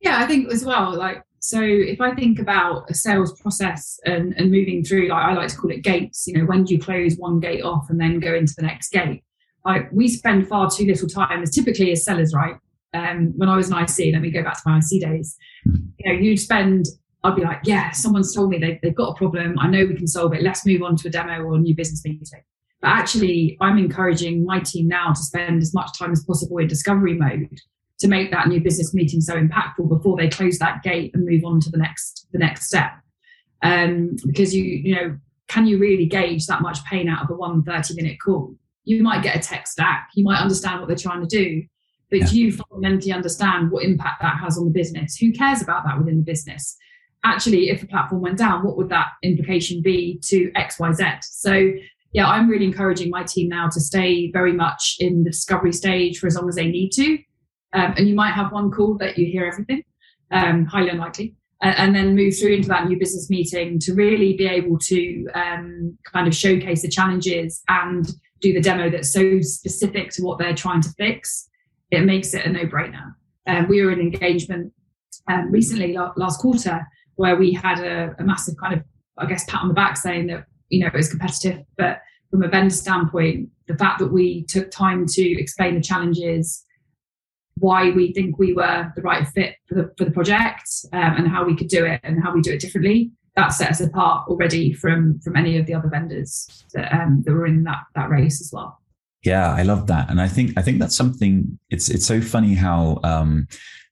[0.00, 4.34] Yeah, I think as well, like, so if I think about a sales process and,
[4.36, 6.80] and moving through, like I like to call it gates, you know, when do you
[6.80, 9.22] close one gate off and then go into the next gate?
[9.64, 12.56] Like we spend far too little time as typically as sellers, right?
[12.92, 15.84] Um, when I was an IC, let me go back to my IC days, mm-hmm.
[15.98, 16.86] you know, you'd spend
[17.24, 19.58] I'd be like, yeah, someone's told me they, have got a problem.
[19.58, 20.42] I know we can solve it.
[20.42, 22.20] Let's move on to a demo or a new business meeting.
[22.84, 26.66] But actually, I'm encouraging my team now to spend as much time as possible in
[26.66, 27.58] discovery mode
[28.00, 31.46] to make that new business meeting so impactful before they close that gate and move
[31.46, 32.92] on to the next the next step.
[33.62, 35.16] Um, because you you know
[35.48, 38.54] can you really gauge that much pain out of a one 30 minute call?
[38.84, 41.62] You might get a tech stack, you might understand what they're trying to do,
[42.10, 42.26] but yeah.
[42.26, 45.16] do you fundamentally understand what impact that has on the business?
[45.16, 46.76] Who cares about that within the business?
[47.24, 51.24] Actually, if the platform went down, what would that implication be to XYZ?
[51.24, 51.72] So
[52.14, 56.18] yeah, I'm really encouraging my team now to stay very much in the discovery stage
[56.18, 57.18] for as long as they need to.
[57.72, 59.82] Um, and you might have one call that you hear everything,
[60.30, 64.34] um, highly unlikely, uh, and then move through into that new business meeting to really
[64.34, 68.06] be able to um, kind of showcase the challenges and
[68.40, 71.48] do the demo that's so specific to what they're trying to fix.
[71.90, 73.14] It makes it a no-brainer.
[73.48, 74.72] Um, we were in engagement
[75.28, 78.84] um, recently, last quarter, where we had a, a massive kind of,
[79.18, 81.64] I guess, pat on the back saying that you know, it was competitive.
[81.76, 82.00] But
[82.30, 86.64] from a vendor standpoint, the fact that we took time to explain the challenges,
[87.58, 91.28] why we think we were the right fit for the for the project, um, and
[91.28, 94.28] how we could do it, and how we do it differently, that set us apart
[94.28, 98.10] already from from any of the other vendors that um, that were in that that
[98.10, 98.80] race as well.
[99.24, 101.58] Yeah, I love that, and I think I think that's something.
[101.70, 103.46] It's it's so funny how um,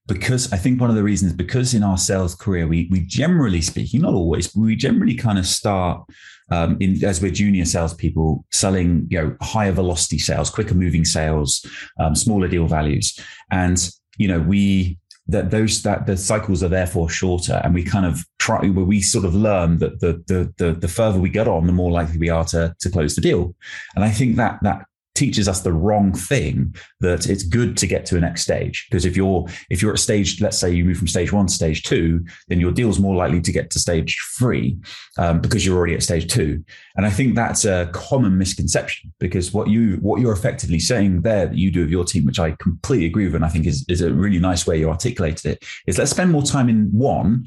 [0.06, 3.62] because I think one of the reasons because in our sales career we we generally
[3.62, 6.04] speaking, not always, but we generally kind of start
[6.52, 11.64] um, in, as we're junior salespeople selling you know higher velocity sales, quicker moving sales,
[11.98, 13.18] um, smaller deal values,
[13.50, 17.60] and you know we that those that the cycles are therefore shorter.
[17.64, 20.88] And we kind of try where we sort of learn that the, the the the
[20.88, 23.54] further we get on the more likely we are to to close the deal.
[23.94, 24.84] And i think that that
[25.14, 28.86] teaches us the wrong thing that it's good to get to a next stage.
[28.90, 31.52] Because if you're if you're at stage let's say you move from stage one to
[31.52, 34.78] stage two then your deal's more likely to get to stage three
[35.18, 36.64] um, because you're already at stage two.
[36.96, 41.46] And i think that's a common misconception because what you what you're effectively saying there
[41.46, 43.84] that you do with your team which i completely agree with and i think is,
[43.88, 47.46] is a really nice way you articulated it is let's spend more time in one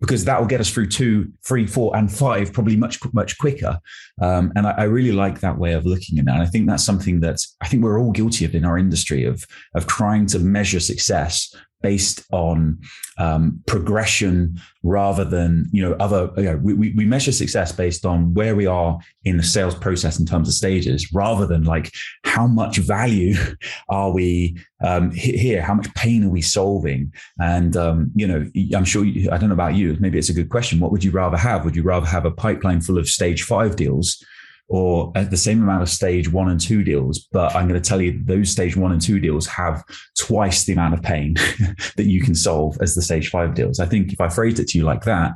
[0.00, 3.78] because that will get us through two, three, four, and five probably much much quicker.
[4.20, 6.30] Um, and I, I, really like that way of looking at it.
[6.30, 9.24] And I think that's something that I think we're all guilty of in our industry
[9.24, 12.78] of of trying to measure success based on
[13.18, 18.32] um, progression rather than you know other you know, we, we measure success based on
[18.34, 21.92] where we are in the sales process in terms of stages rather than like
[22.24, 23.34] how much value
[23.88, 25.60] are we um, here?
[25.60, 27.12] How much pain are we solving?
[27.38, 30.34] And um, you know i'm sure you, i don't know about you maybe it's a
[30.34, 30.80] good question.
[30.80, 31.64] What would you rather have?
[31.64, 34.24] Would you rather have a pipeline full of stage five deals
[34.70, 37.26] or at the same amount of stage one and two deals.
[37.32, 39.82] But I'm going to tell you those stage one and two deals have
[40.16, 41.34] twice the amount of pain
[41.96, 43.80] that you can solve as the stage five deals.
[43.80, 45.32] I think if I phrased it to you like that,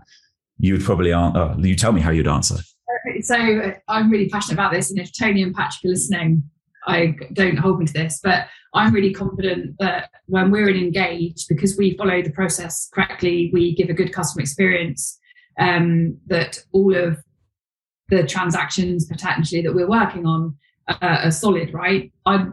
[0.59, 1.39] you would probably answer.
[1.39, 2.59] Oh, you tell me how you'd answer.
[3.23, 4.91] So I'm really passionate about this.
[4.91, 6.45] And if Tony and Patrick are listening,
[6.87, 11.49] I don't hold me to this, but I'm really confident that when we're in engaged,
[11.49, 15.19] because we follow the process correctly, we give a good customer experience,
[15.59, 17.19] um, that all of
[18.09, 20.57] the transactions potentially that we're working on
[20.89, 22.13] uh, are solid, right?
[22.27, 22.47] I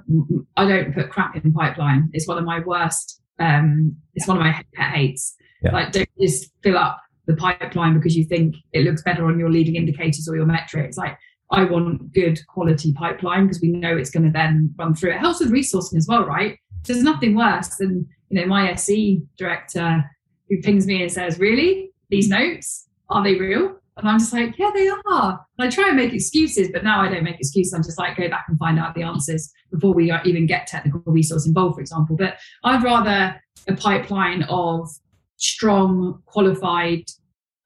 [0.55, 2.09] I don't put crap in pipeline.
[2.13, 3.21] It's one of my worst.
[3.39, 5.35] Um, it's one of my pet hates.
[5.63, 5.73] Yeah.
[5.73, 9.49] Like, don't just fill up the pipeline because you think it looks better on your
[9.49, 10.97] leading indicators or your metrics.
[10.97, 11.17] Like,
[11.51, 15.11] I want good quality pipeline because we know it's going to then run through.
[15.11, 16.57] It helps with resourcing as well, right?
[16.85, 20.03] There's nothing worse than you know my SE director
[20.49, 24.57] who pings me and says, "Really, these notes are they real?" And I'm just like,
[24.57, 25.45] yeah, they are.
[25.57, 27.73] And I try and make excuses, but now I don't make excuses.
[27.73, 31.01] I'm just like, go back and find out the answers before we even get technical
[31.05, 32.15] resource involved, for example.
[32.15, 34.89] But I'd rather a pipeline of
[35.37, 37.03] strong, qualified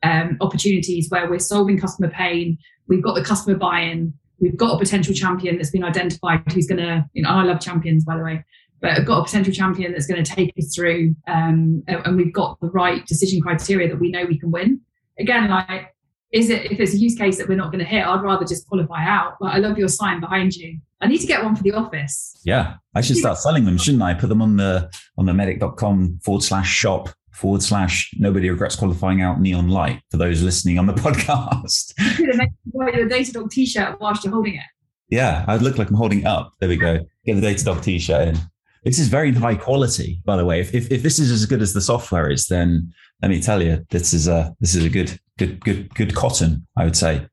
[0.04, 2.58] um, opportunities where we're solving customer pain,
[2.88, 6.82] we've got the customer buy-in, we've got a potential champion that's been identified who's going
[6.82, 8.44] to, you know, I love champions, by the way,
[8.82, 12.34] but I've got a potential champion that's going to take us through, um, and we've
[12.34, 14.82] got the right decision criteria that we know we can win.
[15.20, 15.95] Again, like
[16.36, 18.46] is it if it's a use case that we're not going to hit i'd rather
[18.46, 19.38] just qualify out.
[19.40, 20.80] But i love your sign behind you.
[21.02, 22.40] I need to get one for the office.
[22.44, 24.14] Yeah i should start selling them shouldn't i?
[24.14, 29.22] Put them on the on the medic.com forward slash shop forward slash nobody regrets qualifying
[29.22, 31.94] out neon light for those listening on the podcast.
[32.20, 34.70] You could your datadog t-shirt whilst you're holding it.
[35.10, 36.54] Yeah i'd look like i'm holding it up.
[36.60, 37.00] There we go.
[37.26, 38.38] Get the data datadog t-shirt in.
[38.84, 40.60] This is very high quality by the way.
[40.60, 43.64] If, if, if this is as good as the software is then let me tell
[43.64, 47.28] you this is a this is a good good, good, good cotton, I would say.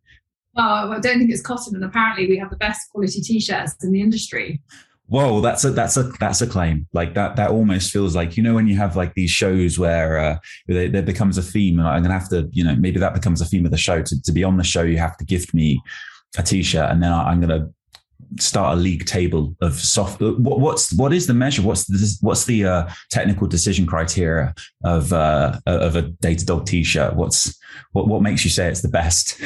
[0.55, 3.93] Well, I don't think it's cotton, and apparently we have the best quality t-shirts in
[3.93, 4.61] the industry.
[5.07, 6.87] Whoa, that's a that's a that's a claim.
[6.93, 10.19] Like that that almost feels like you know when you have like these shows where
[10.19, 13.15] uh, there, there becomes a theme, and I'm gonna have to you know maybe that
[13.15, 14.03] becomes a theme of the show.
[14.03, 15.81] To to be on the show, you have to gift me
[16.39, 17.69] a t-shirt, and then I'm gonna
[18.39, 21.63] start a league table of soft what, what's what is the measure?
[21.63, 27.15] What's the what's the uh, technical decision criteria of uh, of a datadog t-shirt?
[27.15, 27.59] What's
[27.93, 29.39] what what makes you say it's the best?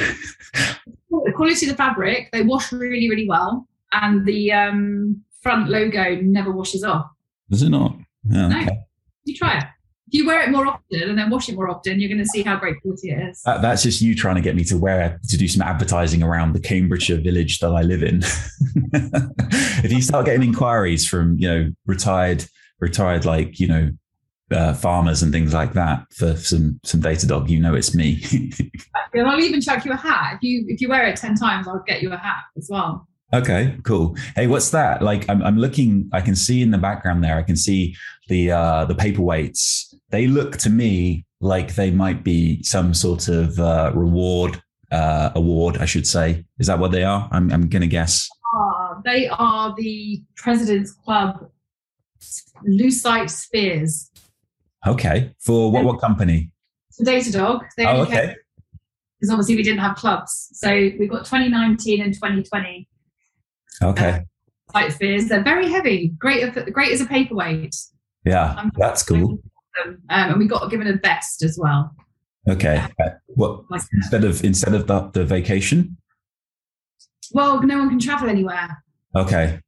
[1.25, 6.15] The quality of the fabric they wash really really well and the um, front logo
[6.21, 7.07] never washes off.
[7.49, 7.97] Does it not?
[8.29, 8.61] Yeah, no.
[8.61, 8.77] Okay.
[9.25, 9.63] you try it
[10.07, 12.25] if you wear it more often and then wash it more often, you're going to
[12.25, 13.41] see how great quality it is.
[13.43, 16.53] That, that's just you trying to get me to wear to do some advertising around
[16.53, 18.21] the Cambridgeshire village that I live in.
[19.83, 22.45] if you start getting inquiries from you know retired
[22.79, 23.91] retired like you know
[24.51, 28.23] uh, farmers and things like that for some some data dog you know it's me.
[29.13, 31.67] and I'll even chuck you a hat if you if you wear it ten times.
[31.67, 33.07] I'll get you a hat as well.
[33.33, 34.15] Okay, cool.
[34.37, 35.01] Hey, what's that?
[35.01, 36.09] Like, I'm, I'm looking.
[36.13, 37.37] I can see in the background there.
[37.37, 37.93] I can see
[38.29, 39.86] the uh, the paperweights.
[40.09, 45.77] They look to me like they might be some sort of uh, reward uh, award.
[45.77, 46.45] I should say.
[46.59, 47.27] Is that what they are?
[47.31, 48.29] I'm, I'm going to guess.
[48.57, 51.49] Uh, they are the President's Club
[52.67, 54.09] Lucite Spheres.
[54.85, 55.31] Okay.
[55.39, 56.51] For what what company?
[56.95, 57.61] For Datadog.
[57.75, 58.35] They oh, okay.
[59.19, 62.87] Because obviously we didn't have clubs, so we've got 2019 and 2020
[63.83, 64.23] Okay.
[64.73, 65.27] Uh, spheres.
[65.27, 66.09] They're very heavy.
[66.19, 67.75] Great, great as a paperweight.
[68.25, 69.39] Yeah, um, that's cool.
[69.83, 71.95] Um, and we got given a vest as well.
[72.49, 72.83] Okay.
[72.99, 73.63] Uh, what
[73.93, 75.97] instead of instead of the, the vacation?
[77.33, 78.83] Well, no one can travel anywhere.
[79.15, 79.59] Okay.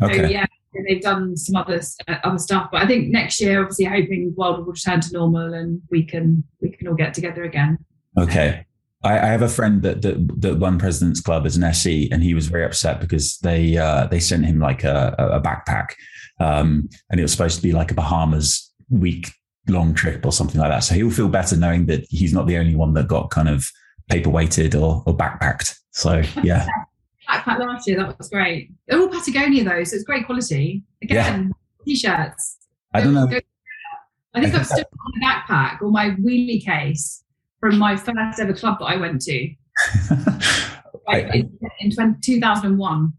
[0.00, 0.16] Okay.
[0.16, 0.46] So, yeah,
[0.88, 4.34] they've done some other uh, other stuff, but I think next year, obviously, hoping the
[4.36, 7.78] world will return to normal and we can we can all get together again.
[8.18, 8.64] Okay.
[9.04, 12.22] I, I, have a friend that, that that won President's Club as an SE, and
[12.22, 15.90] he was very upset because they uh, they sent him like a, a backpack,
[16.40, 19.30] um, and it was supposed to be like a Bahamas week
[19.68, 20.80] long trip or something like that.
[20.80, 23.70] So he'll feel better knowing that he's not the only one that got kind of
[24.10, 25.78] paperweighted or, or backpacked.
[25.90, 26.66] So yeah.
[27.28, 28.70] Backpack last year, that was great.
[28.86, 30.82] They're all Patagonia though, so it's great quality.
[31.02, 31.84] Again, yeah.
[31.84, 32.56] t-shirts.
[32.94, 33.28] I don't know.
[34.34, 37.24] I think I've still got my backpack or my wheelie case
[37.60, 39.54] from my first ever club that I went to.
[41.08, 43.12] I, in, in 20, 2001.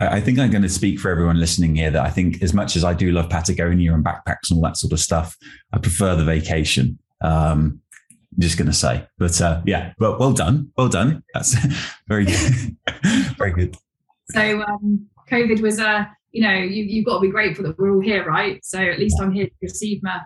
[0.00, 2.74] I think I'm going to speak for everyone listening here that I think as much
[2.74, 5.36] as I do love Patagonia and backpacks and all that sort of stuff,
[5.74, 6.98] I prefer the vacation.
[7.20, 7.82] Um,
[8.34, 11.22] I'm just going to say, but uh, yeah, well, well done, well done.
[11.34, 11.54] That's
[12.08, 12.76] very good,
[13.36, 13.76] very good.
[14.30, 17.78] So um, COVID was a, uh, you know, you, you've got to be grateful that
[17.78, 18.64] we're all here, right?
[18.64, 20.20] So at least I'm here to receive my.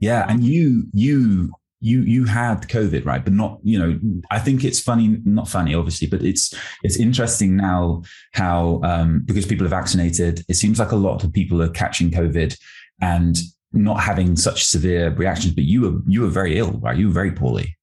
[0.00, 3.22] Yeah, and you you you you had COVID, right?
[3.22, 3.98] But not, you know,
[4.30, 8.02] I think it's funny, not funny, obviously, but it's it's interesting now
[8.34, 12.12] how um, because people are vaccinated, it seems like a lot of people are catching
[12.12, 12.56] COVID
[13.00, 13.36] and
[13.72, 15.54] not having such severe reactions.
[15.54, 16.96] But you were you were very ill, right?
[16.96, 17.76] You were very poorly.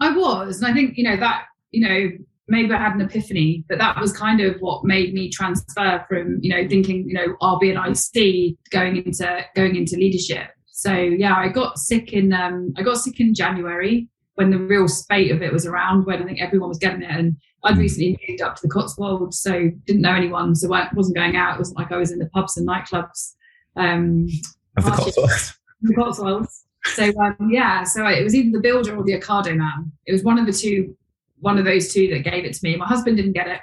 [0.00, 2.10] I was, and I think you know that you know
[2.48, 6.40] maybe I had an epiphany, but that was kind of what made me transfer from
[6.42, 10.92] you know thinking you know I'll be an IC going into going into leadership so
[10.92, 15.30] yeah, I got sick in um, I got sick in January when the real spate
[15.30, 17.10] of it was around, when I think everyone was getting it.
[17.10, 17.34] And
[17.64, 17.80] I'd hmm.
[17.80, 21.54] recently moved up to the Cotswolds, so didn't know anyone, so I wasn't going out.
[21.54, 23.36] It wasn't like I was in the pubs and nightclubs.
[23.74, 24.28] Um,
[24.76, 25.58] of the Cotswolds.
[25.80, 26.64] The Cotswolds.
[26.84, 29.90] So um, yeah, so I, it was either the builder or the Ocado man.
[30.04, 30.94] It was one of the two,
[31.38, 32.76] one of those two that gave it to me.
[32.76, 33.60] My husband didn't get it,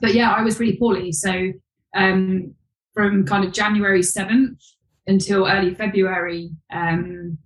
[0.00, 1.12] but yeah, I was really poorly.
[1.12, 1.52] So
[1.94, 2.56] um,
[2.92, 4.58] from kind of January seventh
[5.06, 7.38] until early February, um,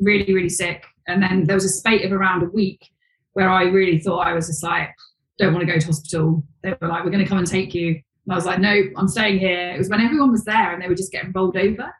[0.00, 0.84] really, really sick.
[1.06, 2.90] And then there was a spate of around a week
[3.32, 4.90] where I really thought I was just like,
[5.38, 6.44] don't want to go to hospital.
[6.62, 7.88] They were like, we're going to come and take you.
[7.88, 9.70] And I was like, no, I'm staying here.
[9.70, 11.92] It was when everyone was there and they were just getting rolled over.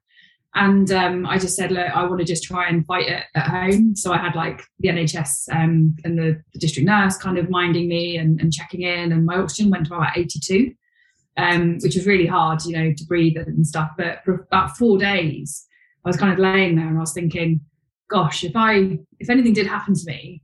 [0.55, 3.49] And um, I just said, look, I want to just try and fight it at
[3.49, 3.95] home.
[3.95, 7.89] So I had like the NHS um, and the, the, district nurse kind of minding
[7.89, 9.13] me and, and, checking in.
[9.13, 10.73] And my oxygen went to about 82
[11.39, 13.91] um, which was really hard, you know, to breathe and stuff.
[13.97, 15.65] But for about four days,
[16.05, 17.61] I was kind of laying there and I was thinking,
[18.11, 20.43] gosh, if I, if anything did happen to me,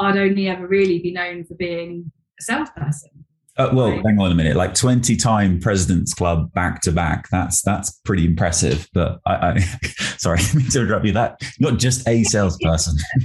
[0.00, 3.10] I'd only ever really be known for being a salesperson.
[3.56, 4.02] Uh, well, right.
[4.06, 4.54] hang on a minute.
[4.54, 7.28] Like twenty-time Presidents Club back to back.
[7.30, 8.88] That's that's pretty impressive.
[8.94, 9.58] But I, I
[10.16, 10.38] sorry
[10.70, 11.10] to interrupt you.
[11.10, 12.96] That not just a salesperson.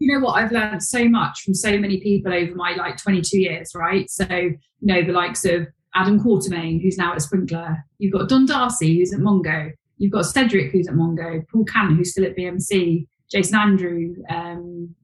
[0.00, 0.32] you know what?
[0.32, 3.70] I've learned so much from so many people over my like twenty-two years.
[3.72, 4.10] Right.
[4.10, 7.82] So you know the likes of Adam Quatermain, who's now at Sprinklr.
[7.98, 9.72] You've got Don Darcy, who's at Mongo.
[9.98, 11.46] You've got Cedric, who's at Mongo.
[11.48, 13.06] Paul Cannon, who's still at BMC.
[13.30, 14.94] Jason Andrew, um,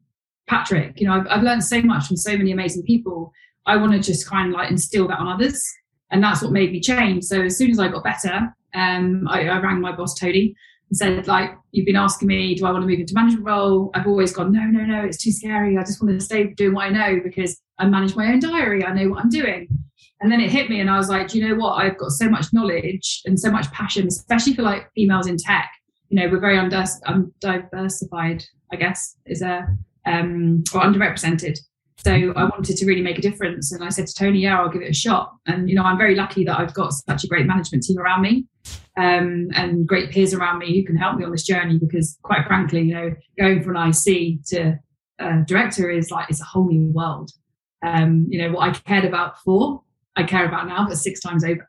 [0.49, 1.01] Patrick.
[1.01, 3.33] You know, I've, I've learned so much from so many amazing people.
[3.66, 5.62] I want to just kind of like instill that on others.
[6.11, 7.25] And that's what made me change.
[7.25, 10.55] So as soon as I got better, um, I, I rang my boss, Tony,
[10.88, 13.90] and said, like, you've been asking me, do I want to move into management role?
[13.94, 15.77] I've always gone, no, no, no, it's too scary.
[15.77, 18.85] I just want to stay doing what I know because I manage my own diary.
[18.85, 19.68] I know what I'm doing.
[20.20, 21.74] And then it hit me, and I was like, you know what?
[21.74, 25.70] I've got so much knowledge and so much passion, especially for like females in tech.
[26.09, 29.66] You know, we're very undiversified, I guess, is a
[30.07, 31.59] um, or underrepresented.
[31.98, 34.70] So I wanted to really make a difference, and I said to Tony, "Yeah, I'll
[34.70, 37.26] give it a shot." And you know, I'm very lucky that I've got such a
[37.26, 38.46] great management team around me,
[38.96, 41.79] um, and great peers around me who can help me on this journey.
[41.79, 44.79] Because quite frankly, you know, going from an IC to
[45.18, 47.33] a director is like it's a whole new world.
[47.85, 49.83] Um, you know, what I cared about before
[50.16, 51.68] I care about now, but six times over.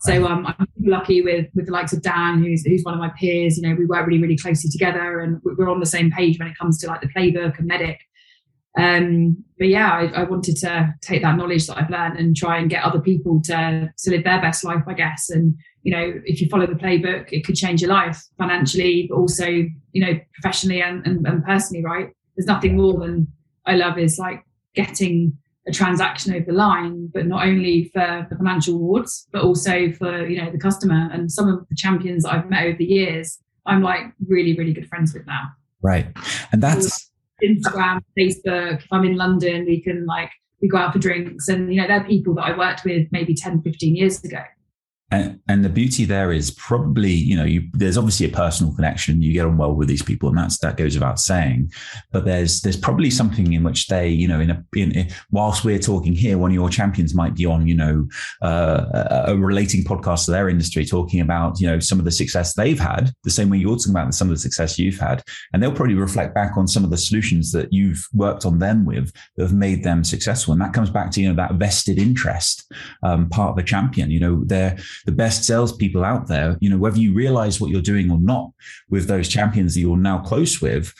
[0.00, 3.10] So um, I'm lucky with with the likes of Dan, who's who's one of my
[3.18, 3.56] peers.
[3.56, 6.48] You know, we work really really closely together, and we're on the same page when
[6.48, 7.98] it comes to like the playbook and MEDDIC.
[8.76, 12.56] Um, but yeah, I, I, wanted to take that knowledge that I've learned and try
[12.56, 15.28] and get other people to to live their best life, I guess.
[15.28, 19.16] And you know, if you follow the playbook, it could change your life financially, but
[19.16, 21.84] also you know professionally and, and, and personally.
[21.84, 22.08] Right?
[22.34, 23.28] There's nothing more than
[23.66, 24.42] I love is like
[24.74, 29.92] getting a transaction over the line, but not only for the financial rewards, but also
[29.92, 31.08] for you know the customer.
[31.12, 34.88] And some of the champions I've met over the years, I'm like really, really good
[34.88, 35.50] friends with now.
[35.80, 36.06] Right,
[36.52, 37.10] and that's
[37.42, 38.82] Instagram, Facebook.
[38.82, 40.30] If I'm in London, we can like
[40.60, 43.34] we go out for drinks, and you know they're people that I worked with maybe
[43.34, 44.42] 10, 15 years ago.
[45.12, 49.20] And, and the beauty there is probably, you know, you, there's obviously a personal connection.
[49.20, 51.70] You get on well with these people, and that's that goes without saying.
[52.12, 55.66] But there's there's probably something in which they, you know, in a in, in whilst
[55.66, 58.08] we're talking here, one of your champions might be on, you know,
[58.40, 62.54] uh, a, relating podcast to their industry, talking about, you know, some of the success
[62.54, 65.62] they've had, the same way you're talking about some of the success you've had, and
[65.62, 69.12] they'll probably reflect back on some of the solutions that you've worked on them with
[69.36, 70.52] that have made them successful.
[70.52, 74.10] And that comes back to you know that vested interest um, part of a champion.
[74.10, 77.80] You know, they're the best salespeople out there, you know, whether you realize what you're
[77.82, 78.50] doing or not
[78.88, 80.92] with those champions that you're now close with,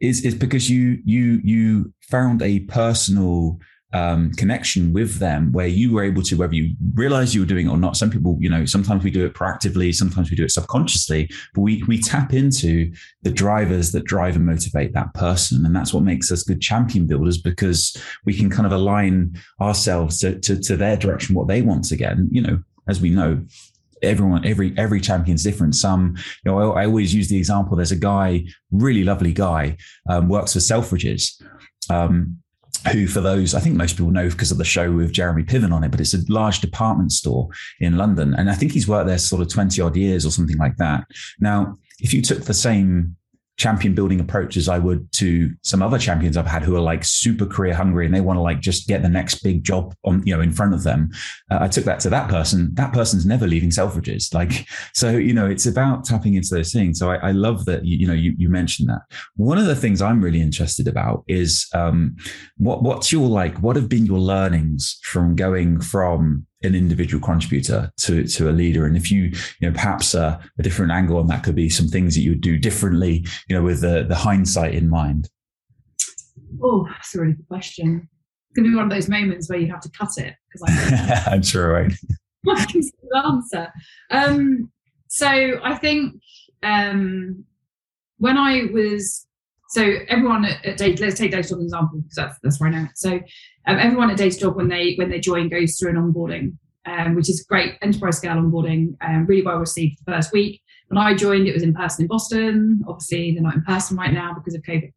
[0.00, 3.58] is is because you you you found a personal
[3.92, 7.66] um, connection with them where you were able to, whether you realize you were doing
[7.66, 7.96] it or not.
[7.96, 11.62] Some people, you know, sometimes we do it proactively, sometimes we do it subconsciously, but
[11.62, 12.92] we we tap into
[13.22, 17.06] the drivers that drive and motivate that person, and that's what makes us good champion
[17.06, 21.62] builders because we can kind of align ourselves to to, to their direction, what they
[21.62, 22.12] want to get.
[22.12, 23.44] And you know, as we know,
[24.02, 25.74] everyone every every champion's different.
[25.74, 29.76] Some you know I, I, always use the example there's a guy really lovely guy
[30.08, 31.42] um, works for selfridges
[31.90, 32.38] um,
[32.92, 35.72] who for those i think most people know because of the show with jeremy piven
[35.72, 37.48] on it but it's a large department store
[37.80, 38.34] in london.
[38.34, 41.04] And i think he's worked there sort of 20 odd years or something like that.
[41.40, 43.16] Now if you took the same
[43.60, 47.04] champion building approach as I would to some other champions I've had who are like
[47.04, 50.22] super career hungry and they want to like just get the next big job on
[50.24, 51.10] you know in front of them.
[51.50, 52.70] Uh, I took that to that person.
[52.72, 54.34] That person's never leaving Selfridges.
[54.40, 56.98] Like so, you know, it's about tapping into those things.
[56.98, 59.02] So I, I love that you, you know you, you mentioned that.
[59.36, 62.16] One of the things I'm really interested about is um,
[62.56, 67.92] what what's your like what have been your learnings from going from an individual contributor
[67.98, 68.86] to to a leader.
[68.86, 69.24] And if you
[69.60, 72.32] you know perhaps a, a, different angle on that could be some things that you
[72.32, 75.28] would do differently you know with the the hindsight in mind.
[76.62, 78.08] Oh that's a really good question.
[78.48, 81.26] It's going to be one of those moments where you have to cut it because
[81.28, 81.92] i'm sure right?
[82.48, 82.82] I can
[83.24, 83.72] answer.
[84.10, 84.70] Um
[85.08, 85.26] so
[85.64, 86.20] i think
[86.62, 87.44] um
[88.18, 89.26] when i was
[89.70, 92.84] so everyone at, at Data, let's take Datadog example because that's that's where I know
[92.84, 92.90] it.
[92.98, 93.20] So
[93.66, 96.56] um, everyone at Datadog when they when they join goes through an onboarding,
[96.86, 100.62] um, which is great enterprise scale onboarding, um, really well received the first week.
[100.88, 102.82] When I joined, it was in person in Boston.
[102.88, 104.92] Obviously, they're not in person right now because of COVID.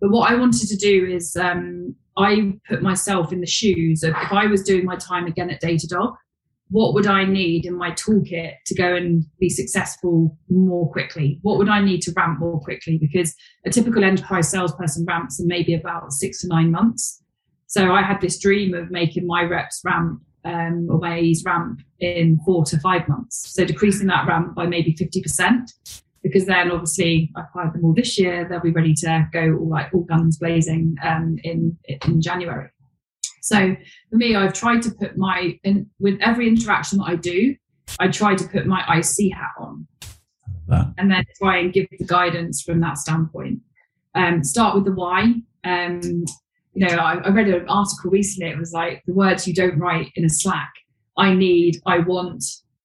[0.00, 4.10] But what I wanted to do is um, I put myself in the shoes of
[4.10, 6.16] if I was doing my time again at Datadog,
[6.70, 11.38] what would I need in my toolkit to go and be successful more quickly?
[11.42, 12.98] What would I need to ramp more quickly?
[12.98, 13.34] Because
[13.64, 17.22] a typical enterprise salesperson ramps in maybe about six to nine months.
[17.68, 21.82] So I had this dream of making my reps ramp um, or my AEs ramp
[22.00, 23.52] in four to five months.
[23.54, 25.70] So decreasing that ramp by maybe 50%,
[26.22, 29.68] because then obviously I've hired them all this year, they'll be ready to go all
[29.68, 32.70] like all guns blazing um, in, in January.
[33.42, 33.76] So
[34.10, 37.54] for me, I've tried to put my in with every interaction that I do,
[38.00, 39.86] I try to put my IC hat on,
[40.96, 43.60] and then try and give the guidance from that standpoint.
[44.14, 45.34] Um, start with the why.
[45.64, 46.24] Um,
[46.78, 48.50] you know, I, I read an article recently.
[48.50, 50.72] It was like the words you don't write in a Slack.
[51.16, 52.44] I need, I want,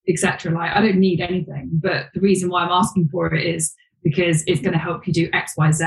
[0.09, 0.51] etc.
[0.51, 3.73] Like I don't need anything, but the reason why I'm asking for it is
[4.03, 5.85] because it's going to help you do X, Y, Z.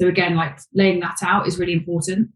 [0.00, 2.30] So again, like laying that out is really important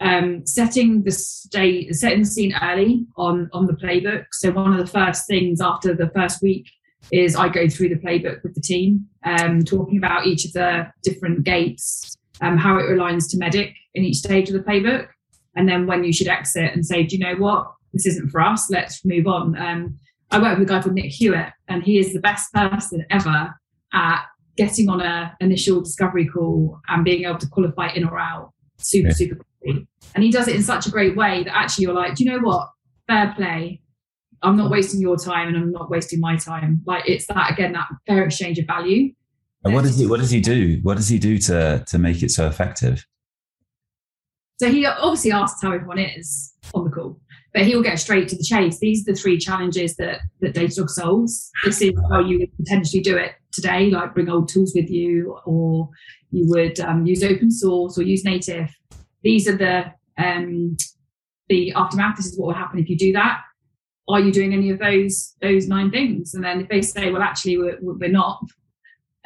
[0.00, 4.24] um, setting the state, setting the scene early on on the playbook.
[4.32, 6.66] So one of the first things after the first week
[7.12, 10.86] is I go through the playbook with the team, um, talking about each of the
[11.02, 15.08] different gates, um, how it aligns to MEDDIC in each stage of the playbook,
[15.56, 18.40] and then when you should exit and say, do you know what, this isn't for
[18.40, 19.56] us, let's move on.
[19.56, 19.98] Um,
[20.30, 23.54] I work with a guy called Nick Hewitt, and he is the best person ever
[23.92, 24.24] at
[24.56, 29.08] getting on a initial discovery call and being able to qualify in or out super,
[29.08, 29.14] yeah.
[29.14, 29.86] super quickly.
[30.14, 32.30] And he does it in such a great way that actually you're like, do you
[32.30, 32.68] know what?
[33.06, 33.80] Fair play.
[34.42, 36.82] I'm not wasting your time and I'm not wasting my time.
[36.86, 39.12] Like it's that again, that fair exchange of value.
[39.64, 40.80] And what does he what does he do?
[40.82, 43.06] What does he do to to make it so effective?
[44.58, 47.20] So he obviously asks how everyone is on the call,
[47.52, 48.78] but he will get straight to the chase.
[48.78, 51.50] These are the three challenges that that Datadog solves.
[51.64, 55.36] This is how you would potentially do it today, like bring old tools with you,
[55.44, 55.88] or
[56.30, 58.70] you would um, use open source or use native.
[59.22, 60.76] These are the um,
[61.48, 62.16] the aftermath.
[62.16, 63.40] This is what would happen if you do that.
[64.08, 66.34] Are you doing any of those those nine things?
[66.34, 68.40] And then if they say, well, actually, we're, we're not.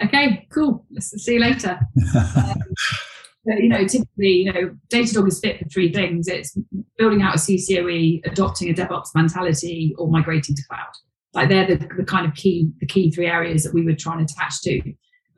[0.02, 0.86] Okay, cool.
[0.92, 1.78] Let's see you later.
[2.16, 2.54] um,
[3.48, 6.28] but, you know, typically, you know, Datadog is fit for three things.
[6.28, 6.56] It's
[6.98, 10.92] building out a CCOE, adopting a DevOps mentality, or migrating to cloud.
[11.32, 14.12] Like they're the, the kind of key the key three areas that we would try
[14.14, 14.82] and attach to.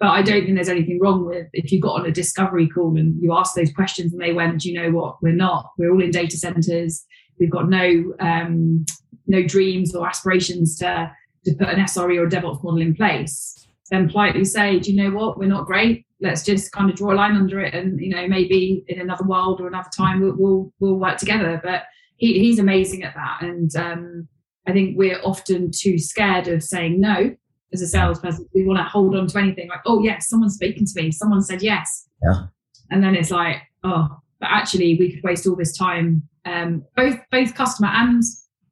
[0.00, 2.96] But I don't think there's anything wrong with if you got on a discovery call
[2.96, 5.70] and you asked those questions and they went, you know what, we're not.
[5.78, 7.04] We're all in data centers.
[7.38, 8.86] We've got no um,
[9.28, 11.12] no dreams or aspirations to
[11.44, 13.59] to put an SRE or DevOps model in place,
[13.90, 16.06] then politely say, do you know what, we're not great.
[16.20, 19.24] Let's just kind of draw a line under it, and you know maybe in another
[19.24, 21.60] world or another time we'll we'll, we'll work together.
[21.62, 21.84] But
[22.16, 24.28] he, he's amazing at that, and um,
[24.68, 27.34] I think we're often too scared of saying no
[27.72, 28.46] as a salesperson.
[28.54, 31.42] We want to hold on to anything like, oh yes, someone's speaking to me, someone
[31.42, 32.46] said yes, yeah,
[32.90, 34.08] and then it's like, oh,
[34.40, 38.22] but actually we could waste all this time, um, both both customer and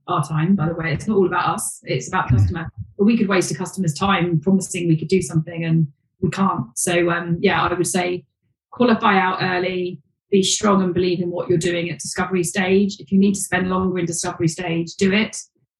[0.09, 0.93] our time, by the way.
[0.93, 2.71] It's not all about us, it's about customer.
[2.97, 5.87] But we could waste a customer's time promising we could do something and
[6.21, 6.67] we can't.
[6.77, 8.25] So, um, yeah, I would say
[8.71, 10.01] qualify out early,
[10.31, 12.97] be strong and believe in what you're doing at discovery stage.
[12.99, 15.37] If you need to spend longer in discovery stage, do it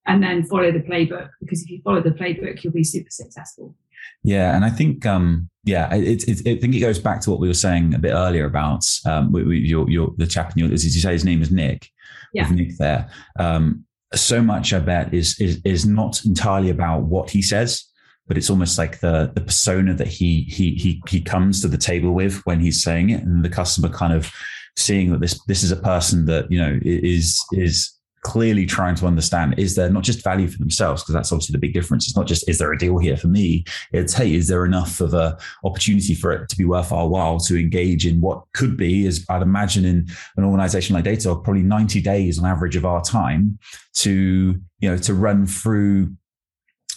[0.09, 3.75] and then follow the playbook because if you follow the playbook, you'll be super successful.
[4.23, 7.31] Yeah, and I think um, yeah, it, it, it, I think it goes back to
[7.31, 10.73] what we were saying a bit earlier about um, your, your the chap in your
[10.73, 11.89] as you say his name is Nick.
[12.33, 12.49] Yeah.
[12.49, 13.09] Nick there.
[13.39, 13.85] Um,
[14.15, 17.85] so much I bet is is is not entirely about what he says,
[18.27, 21.77] but it's almost like the the persona that he he he he comes to the
[21.77, 24.31] table with when he's saying it, and the customer kind of
[24.77, 29.05] seeing that this this is a person that you know is is clearly trying to
[29.05, 31.01] understand is there not just value for themselves?
[31.01, 32.07] Because that's obviously the big difference.
[32.07, 33.65] It's not just is there a deal here for me?
[33.91, 37.39] It's hey is there enough of a opportunity for it to be worth our while
[37.39, 40.07] to engage in what could be as i'd imagine in
[40.37, 43.57] an organization like data probably 90 days on average of our time
[43.93, 46.13] to you know to run through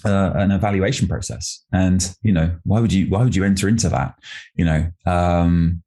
[0.04, 1.64] uh, an evaluation process.
[1.72, 4.14] And you know why would you why would you enter into that?
[4.54, 5.82] You know um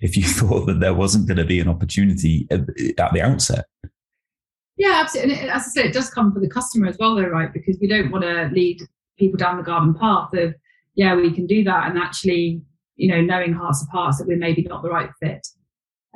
[0.00, 3.66] if you thought that there wasn't going to be an opportunity at the outset
[4.82, 5.36] yeah, absolutely.
[5.36, 7.52] And as I said, it does come for the customer as well, though, right?
[7.52, 8.82] Because we don't want to lead
[9.16, 10.56] people down the garden path of,
[10.96, 12.60] yeah, we can do that, and actually,
[12.96, 15.46] you know, knowing hearts of hearts that we're maybe not the right fit.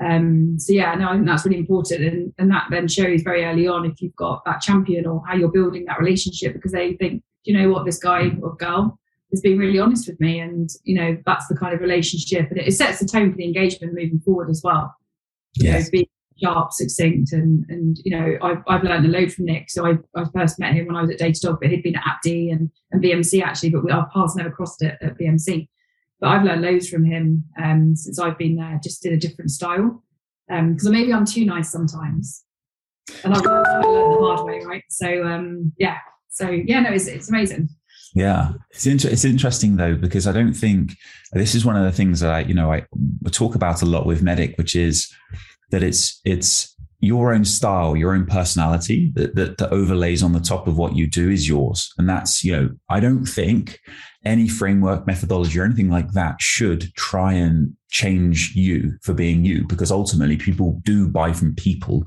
[0.05, 3.45] Um, so yeah, no, I think that's really important, and and that then shows very
[3.45, 6.95] early on if you've got that champion or how you're building that relationship because they
[6.95, 8.99] think, do you know what, this guy or girl
[9.31, 12.59] is being really honest with me, and you know that's the kind of relationship, and
[12.59, 14.93] it, it sets the tone for the engagement moving forward as well.
[15.55, 15.89] Yes.
[15.93, 16.07] You know,
[16.43, 19.71] sharp, succinct, and and you know I've I've learned a load from Nick.
[19.71, 22.03] So I, I first met him when I was at Datadog, but he'd been at
[22.03, 25.69] AppD and, and BMC actually, but we, our paths never crossed it at BMC.
[26.21, 29.51] But I've learned loads from him um, since I've been there, just in a different
[29.51, 30.03] style.
[30.49, 32.45] Because um, maybe I'm too nice sometimes,
[33.25, 34.85] and I've learned the hard way, right?
[34.89, 35.99] So um, yeah,
[36.31, 37.69] so yeah, no, it's it's amazing.
[38.15, 40.93] Yeah, it's inter- it's interesting though because I don't think
[41.33, 42.87] this is one of the things that I you know I
[43.31, 45.13] talk about a lot with MEDDIC, which is
[45.77, 50.41] that it's it's your own style, your own personality that, that, that overlays on the
[50.41, 51.93] top of what you do is yours.
[51.99, 53.79] And that's, you know, I don't think
[54.27, 59.65] any framework, methodology, or anything like that should try and change you for being you
[59.69, 62.05] because ultimately people do buy from people.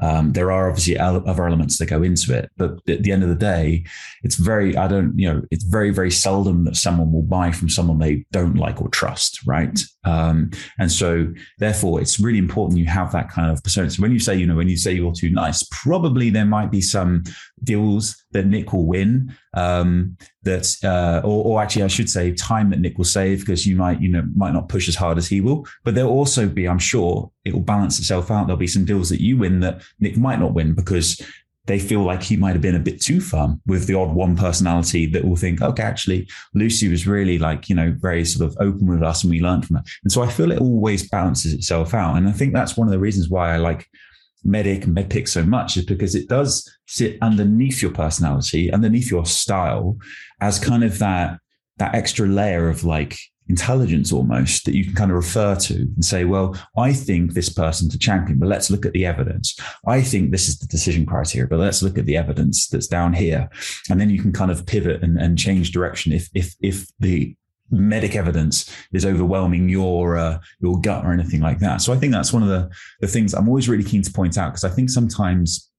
[0.00, 3.30] Um, there are obviously other elements that go into it, but at the end of
[3.30, 3.84] the day,
[4.22, 7.70] it's very, I don't, you know, it's very, very seldom that someone will buy from
[7.70, 9.82] someone they don't like or trust, right?
[10.04, 13.88] Um, and so therefore it's really important you have that kind of persona.
[13.90, 16.70] So when you say, you know, when you say you're too nice, probably there might
[16.70, 17.24] be some
[17.64, 19.34] deals that Nick will win.
[19.54, 23.66] Um, that, uh, or, or, actually, I should say, time that Nick will save because
[23.66, 25.66] you might, you know, might not push as hard as he will.
[25.84, 28.46] But there'll also be, I'm sure, it will balance itself out.
[28.46, 31.20] There'll be some deals that you win that Nick might not win because
[31.66, 34.36] they feel like he might have been a bit too firm with the odd one
[34.36, 38.56] personality that will think, okay, actually, Lucy was really like, you know, very sort of
[38.58, 39.82] open with us and we learned from her.
[40.02, 42.16] And so I feel it always balances itself out.
[42.16, 43.88] And I think that's one of the reasons why I like
[44.46, 49.26] MEDDIC and MEDDPICC so much is because it does sit underneath your personality, underneath your
[49.26, 49.96] style,
[50.40, 51.38] as kind of that
[51.78, 53.18] that extra layer of like
[53.48, 57.48] intelligence almost that you can kind of refer to and say, well, I think this
[57.48, 59.58] person's a champion, but let's look at the evidence.
[59.86, 63.12] I think this is the decision criteria, but let's look at the evidence that's down
[63.12, 63.50] here.
[63.90, 67.34] And then you can kind of pivot and, and change direction if if if the
[67.72, 71.82] MEDDIC evidence is overwhelming your uh, your gut or anything like that.
[71.82, 72.70] So I think that's one of the
[73.00, 75.70] the things I'm always really keen to point out because I think sometimes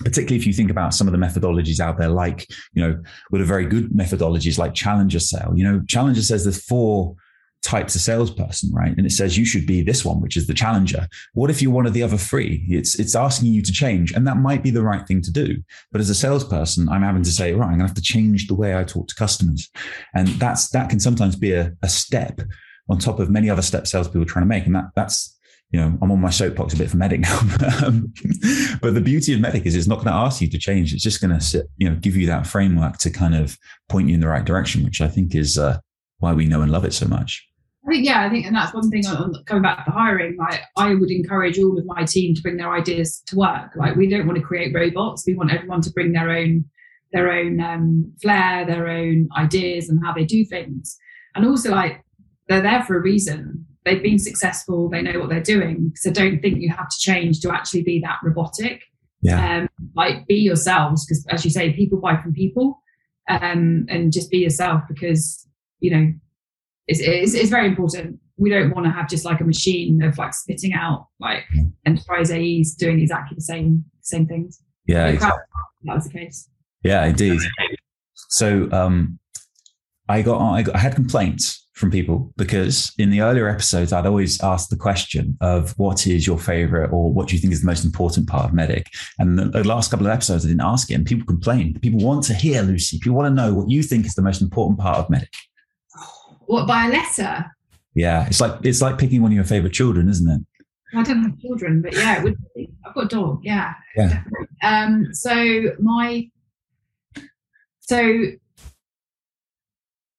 [0.00, 3.40] particularly if you think about some of the methodologies out there like you know with
[3.40, 7.16] a very good methodologies like challenger sale you know challenger says there's four
[7.62, 8.96] types of salesperson, right?
[8.96, 11.08] And it says you should be this one, which is the challenger.
[11.34, 12.64] What if you're one of the other three?
[12.68, 15.56] It's it's asking you to change, and that might be the right thing to do.
[15.92, 18.54] But as a salesperson, I'm having to say, right, I'm gonna have to change the
[18.54, 19.68] way I talk to customers,
[20.14, 22.40] and that's that can sometimes be a, a step
[22.88, 25.38] on top of many other steps salespeople are trying to make, and that that's
[25.70, 27.20] you know, I'm on my soapbox a bit for MEDDIC
[28.70, 28.78] now.
[28.80, 30.94] But the beauty of MEDDIC is it's not going to ask you to change.
[30.94, 34.14] It's just going to, you know, give you that framework to kind of point you
[34.14, 35.78] in the right direction, which I think is uh,
[36.18, 37.47] why we know and love it so much.
[37.88, 40.36] I think yeah, I think, and that's one thing on, coming back to hiring.
[40.36, 43.70] Like, I would encourage all of my team to bring their ideas to work.
[43.76, 45.24] Like, we don't want to create robots.
[45.26, 46.64] We want everyone to bring their own
[47.14, 50.98] their own um, flair, their own ideas, and how they do things.
[51.34, 52.04] And also, like
[52.48, 53.64] they're there for a reason.
[53.86, 54.90] They've been successful.
[54.90, 55.92] They know what they're doing.
[55.96, 58.82] So don't think you have to change to actually be that robotic.
[59.22, 59.60] Yeah.
[59.60, 62.82] Um, like be yourselves because, as you say, people buy from people,
[63.30, 65.48] um, and just be yourself because
[65.80, 66.12] you know
[66.88, 68.18] it's, it's, it's very important.
[68.38, 71.44] We don't want to have just like a machine of like spitting out like
[71.86, 74.62] enterprise AEs doing exactly the same same things.
[74.86, 75.42] Yeah, Like, exactly.
[75.82, 76.48] That was the case.
[76.82, 77.40] Yeah, indeed.
[78.30, 79.18] So um,
[80.08, 84.06] I got I, got I had complaints from people because in the earlier episodes I'd
[84.06, 87.60] always ask the question of what is your favorite or what do you think is
[87.60, 88.86] the most important part of MEDDIC.
[89.18, 91.82] And the last couple of episodes I didn't ask it, and people complained.
[91.82, 92.98] People want to hear Lucy.
[92.98, 95.28] People want to know what you think is the most important part of MEDDIC.
[96.48, 97.46] What by a letter?
[97.94, 100.40] Yeah, it's like it's like picking one of your favorite children, isn't it?
[100.94, 102.68] I don't have children, but yeah, it would be.
[102.84, 103.40] I've got a dog.
[103.42, 103.74] Yeah.
[103.96, 104.22] Yeah.
[104.62, 105.08] Um.
[105.12, 106.28] So my.
[107.80, 108.32] So.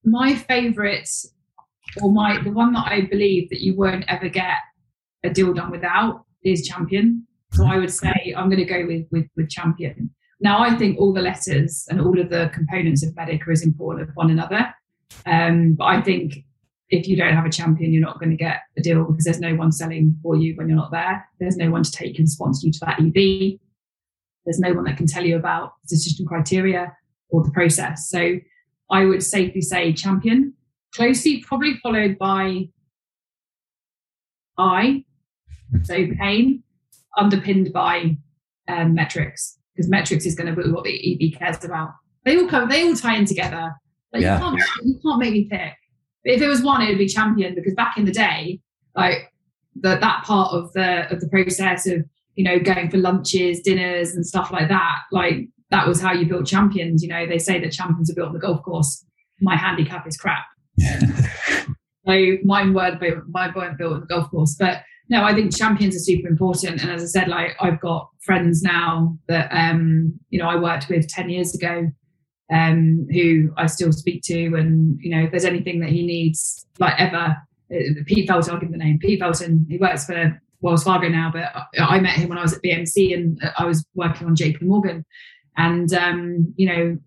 [0.06, 1.10] My favourite,
[2.02, 4.56] or my the one that I believe that you won't ever get
[5.24, 7.28] a deal done without is champion.
[7.52, 10.10] So I would say I'm going to go with with with champion.
[10.40, 14.10] Now I think all the letters and all of the components of MEDDIC is important
[14.10, 14.74] as one another.
[15.26, 16.46] Um, but I think
[16.90, 19.40] if you don't have a champion, you're not going to get a deal because there's
[19.40, 21.28] no one selling for you when you're not there.
[21.40, 23.60] There's no one to take and sponsor you to that EB.
[24.46, 26.96] There's no one that can tell you about decision criteria
[27.30, 28.10] or the process.
[28.10, 28.40] So
[28.90, 30.54] I would safely say champion,
[30.96, 32.70] closely probably followed by
[34.58, 35.06] I,
[35.84, 36.64] so pain,
[37.18, 38.18] underpinned by
[38.68, 41.92] um, metrics because metrics is going to be what the EB cares about.
[42.26, 43.74] They all come, they all tie in together.
[44.14, 44.36] Like Yeah.
[44.36, 45.74] you can't, you can't make me pick.
[46.24, 48.60] If it was one, it would be champion because back in the day,
[48.96, 49.32] like
[49.76, 52.04] the, that part of the of the process of
[52.36, 56.26] you know going for lunches, dinners, and stuff like that, like that was how you
[56.28, 57.02] built champions.
[57.04, 59.06] You know, they say that champions are built on the golf course.
[59.42, 60.46] My handicap is crap.
[62.08, 64.56] So mine weren't built, mine weren't built on the golf course.
[64.58, 66.82] But no, I think champions are super important.
[66.82, 70.90] And as I said, like I've got friends now that um, you know, I worked
[70.90, 71.88] with 10 years ago,
[72.52, 74.56] um, who I still speak to.
[74.56, 77.38] And, you know, if there's anything that he needs, like ever,
[77.74, 79.00] uh, Pete Felton, I'll give the name.
[79.00, 81.44] Pete Felton, he works for Wells Fargo now, but
[81.80, 84.64] I I met him when I was at BMC and I was working on JP
[84.64, 85.06] Morgan.
[85.58, 86.98] And um, you know,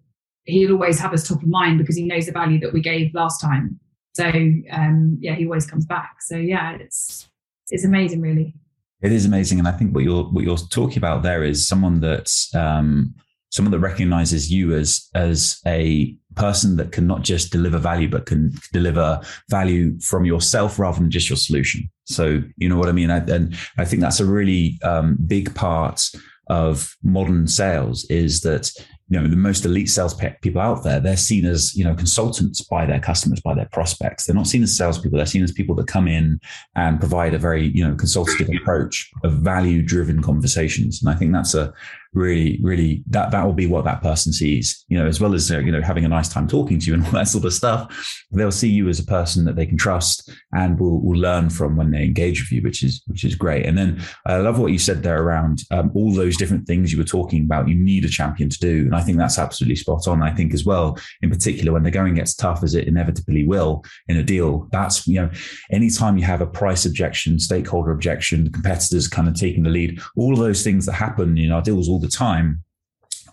[0.45, 3.15] he'll always have us top of mind because he knows the value that we gave
[3.15, 3.79] last time.
[4.15, 4.27] So
[4.71, 6.17] um, yeah, he always comes back.
[6.21, 7.29] So yeah, it's
[7.71, 8.55] it's amazing, really.
[9.03, 12.01] It is amazing, and I think what you're what you're talking about there is someone
[12.01, 13.15] that um,
[13.53, 18.27] someone that recognizes you as as a person that can not just deliver value, but
[18.27, 21.89] can deliver value from yourself rather than just your solution.
[22.05, 25.55] So you know what I mean, I, and I think that's a really um, big
[25.55, 26.03] part
[26.49, 28.73] of modern sales is that
[29.09, 31.95] you know the most elite sales pe- people out there they're seen as you know
[31.95, 34.25] consultants by their customers by their prospects.
[34.25, 35.19] They're not seen as salespeople.
[35.19, 36.41] They're seen as people that come in
[36.75, 41.03] and provide a very you know consultative approach of value driven conversations.
[41.03, 41.73] And i think that's a
[42.15, 45.51] really really that that will be what that person sees you know as well as
[45.51, 47.53] uh, you know having a nice time talking to you and all that sort of
[47.53, 48.23] stuff.
[48.31, 51.77] They'll see you as a person that they can trust and will, will learn from
[51.77, 53.67] when they engage with you which is which is great.
[53.67, 56.99] And then i love what you said there around um, all those different things you
[56.99, 58.81] were talking about you need a champion to do.
[58.83, 60.23] And i think that's absolutely spot on.
[60.23, 63.85] I think as well in particular when the going gets tough as it inevitably will
[64.09, 65.31] in a deal that's you know
[65.71, 70.37] anytime you have a price objection stakeholder objection competitors kind of taking the lead all
[70.37, 72.63] those things that happen in our deals all the time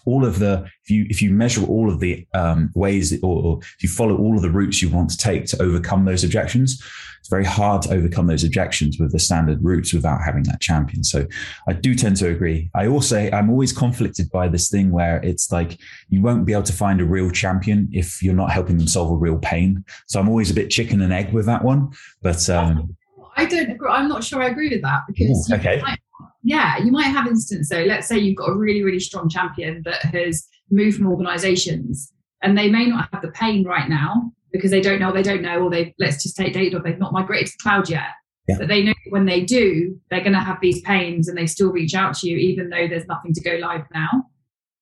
[0.06, 3.60] all of the if you if you measure all of the um, ways or, or
[3.62, 6.82] if you follow all of the routes you want to take to overcome those objections
[7.20, 11.04] it's very hard to overcome those objections with the standard routes without having that champion
[11.04, 11.26] so
[11.68, 15.52] i do tend to agree i also i'm always conflicted by this thing where it's
[15.52, 15.78] like
[16.10, 19.12] you won't be able to find a real champion if you're not helping them solve
[19.12, 21.92] a real pain so i'm always a bit chicken and egg with that one
[22.22, 22.96] but um
[23.36, 23.90] I don't agree.
[23.90, 25.82] I'm not sure I agree with that because Ooh, you okay.
[25.82, 26.00] might-
[26.44, 27.70] yeah, you might have instances.
[27.70, 32.12] So let's say you've got a really, really strong champion that has moved from organizations
[32.42, 35.42] and they may not have the pain right now because they don't know, they don't
[35.42, 38.08] know, or they let's just take data, or they've not migrated to the cloud yet.
[38.48, 38.58] Yeah.
[38.58, 41.72] But they know when they do, they're going to have these pains and they still
[41.72, 44.26] reach out to you, even though there's nothing to go live now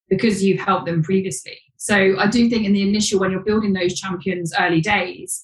[0.10, 1.58] because you've helped them previously.
[1.76, 5.42] So I do think in the initial, when you're building those champions early days,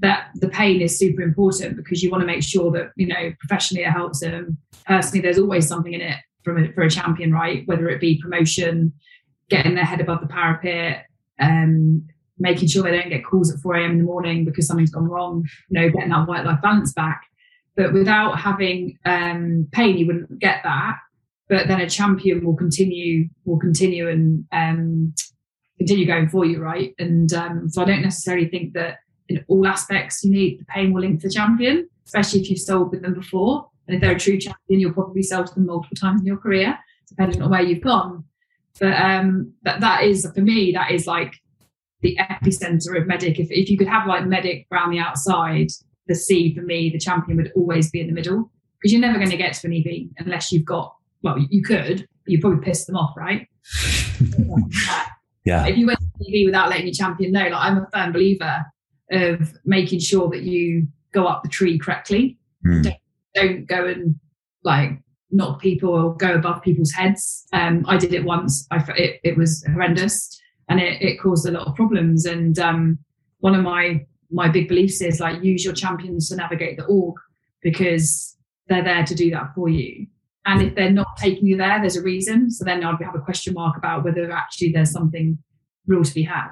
[0.00, 3.32] that the pain is super important because you want to make sure that you know
[3.40, 4.58] professionally it helps them.
[4.86, 7.66] Personally there's always something in it from a, for a champion right?
[7.66, 8.92] Whether it be promotion
[9.50, 11.06] getting their head above the parapet
[11.40, 12.06] um,
[12.38, 15.08] making sure they don't get calls at 4 a.m in the morning because something's gone
[15.08, 17.22] wrong you know getting that work life balance back.
[17.76, 20.96] But without having um, pain you wouldn't get that.
[21.48, 25.14] But then a champion will continue will continue and um,
[25.78, 26.94] continue going for you, right?
[26.98, 28.98] And um, so I don't necessarily think that
[29.28, 32.90] in all aspects you need the pain will link the champion, especially if you've sold
[32.90, 33.68] with them before.
[33.86, 36.36] And if they're a true champion, you'll probably sell to them multiple times in your
[36.36, 38.24] career, depending on where you've gone.
[38.78, 41.34] But um, that that is for me, that is like
[42.00, 43.38] the epicenter of MEDDIC.
[43.38, 45.68] If if you could have like MEDDIC around the outside,
[46.06, 49.18] the C for me, the champion would always be in the middle because you're never
[49.18, 50.94] going to get to an EB unless you've got.
[51.22, 53.48] Well, you could, but you probably piss them off, right?
[55.44, 55.66] yeah.
[55.66, 58.64] If you went to EB without letting your champion know, like I'm a firm believer
[59.10, 62.38] of making sure that you go up the tree correctly.
[62.66, 62.82] Mm.
[62.82, 62.96] Don't,
[63.34, 64.14] don't go and
[64.64, 64.90] like
[65.30, 67.46] knock people or go above people's heads.
[67.52, 68.66] Um, I did it once.
[68.70, 72.24] I it, it was horrendous and it, it caused a lot of problems.
[72.24, 72.98] And um,
[73.40, 77.16] one of my my big beliefs is like use your champions to navigate the org
[77.62, 78.36] because
[78.68, 80.06] they're there to do that for you.
[80.44, 82.50] And if they're not taking you there, there's a reason.
[82.50, 85.38] So then I'd have a question mark about whether actually there's something
[85.86, 86.50] real to be had.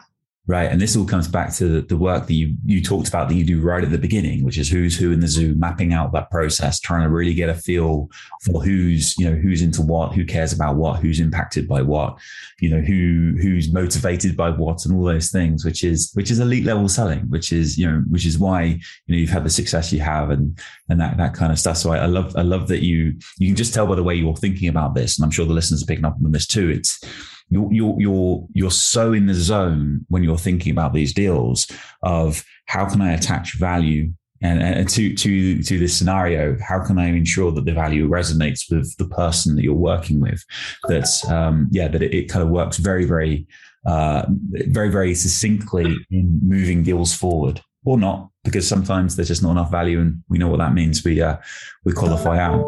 [0.48, 0.70] Right.
[0.70, 3.44] And this all comes back to the work that you, you talked about that you
[3.44, 6.30] do right at the beginning, which is who's who in the zoo, mapping out that
[6.30, 8.08] process, trying to really get a feel
[8.44, 12.16] for who's, you know, who's into what, who cares about what, who's impacted by what,
[12.60, 16.38] you know, who, who's motivated by what and all those things, which is, which is
[16.38, 18.78] elite level selling, which is, you know, which is why, you
[19.08, 20.56] know, you've had the success you have and,
[20.88, 21.76] and that, that kind of stuff.
[21.76, 24.14] So I, I love, I love that you, you can just tell by the way
[24.14, 25.18] you're thinking about this.
[25.18, 26.70] And I'm sure the listeners are picking up on this too.
[26.70, 27.00] It's,
[27.48, 31.70] you're you're you're you're so in the zone when you're thinking about these deals
[32.02, 36.98] of how can I attach value and, and to to to this scenario, how can
[36.98, 40.44] I ensure that the value resonates with the person that you're working with?
[40.88, 43.46] That's um, yeah, that it, it, kind of works very very
[43.86, 49.52] uh, very very succinctly in moving deals forward, or not, because sometimes there's just not
[49.52, 51.02] enough value, and we know what that means.
[51.02, 51.38] We uh,
[51.84, 52.60] we qualify out.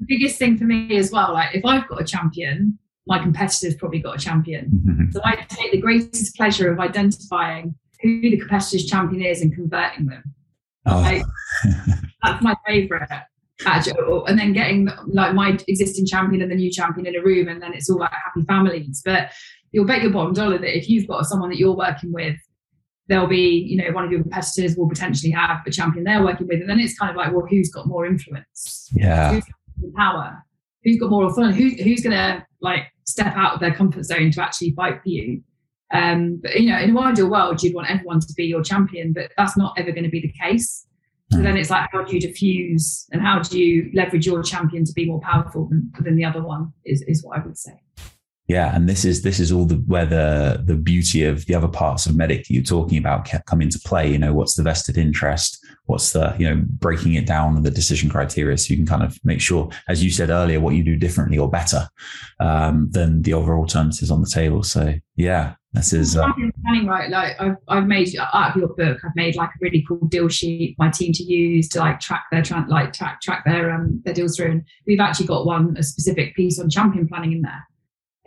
[0.00, 2.78] The biggest thing for me as well, like if I've got a champion
[3.08, 4.70] my competitor's probably got a champion.
[4.86, 5.10] Mm-hmm.
[5.12, 10.06] So I take the greatest pleasure of identifying who the competitor's champion is and converting
[10.06, 10.22] them.
[10.86, 11.00] Oh.
[11.00, 11.22] Like,
[12.22, 13.08] that's my favourite.
[13.64, 17.60] And then getting like my existing champion and the new champion in a room, and
[17.60, 19.02] then it's all like happy families.
[19.04, 19.32] But
[19.72, 22.36] you'll bet your bottom dollar that if you've got someone that you're working with,
[23.08, 26.46] there'll be, you know, one of your competitors will potentially have a champion they're working
[26.46, 28.88] with, and then it's kind of like, well, who's got more influence?
[28.92, 30.44] Yeah, who's got power?
[30.84, 31.56] Who's got more authority?
[31.56, 35.08] Who, who's going to like step out of their comfort zone to actually fight for
[35.08, 35.42] you.
[35.92, 39.14] Um, but you know, in a ideal world, you'd want everyone to be your champion,
[39.14, 40.84] but that's not ever going to be the case.
[41.30, 44.84] So then it's like, how do you diffuse and how do you leverage your champion
[44.84, 46.72] to be more powerful than, than the other one?
[46.86, 47.82] Is is what I would say.
[48.48, 51.68] Yeah, and this is this is all the where the the beauty of the other
[51.68, 54.10] parts of MEDDIC you're talking about come into play.
[54.10, 55.62] You know, what's the vested interest?
[55.84, 59.18] What's the you know breaking it down the decision criteria, so you can kind of
[59.22, 61.88] make sure, as you said earlier, what you do differently or better
[62.40, 64.62] um, than the other alternatives on the table.
[64.62, 66.24] So yeah, this is uh,
[66.64, 67.10] planning right.
[67.10, 70.28] Like I've I've made out of your book, I've made like a really cool deal
[70.28, 74.14] sheet my team to use to like track their like track track their um their
[74.14, 77.62] deals through, and we've actually got one a specific piece on champion planning in there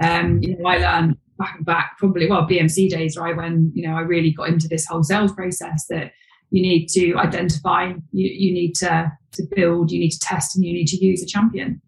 [0.01, 3.87] um, you know, I learned back and back probably well BMC days, right, when you
[3.87, 6.11] know I really got into this whole sales process that
[6.49, 10.65] you need to identify, you, you need to to build, you need to test, and
[10.65, 11.81] you need to use a champion.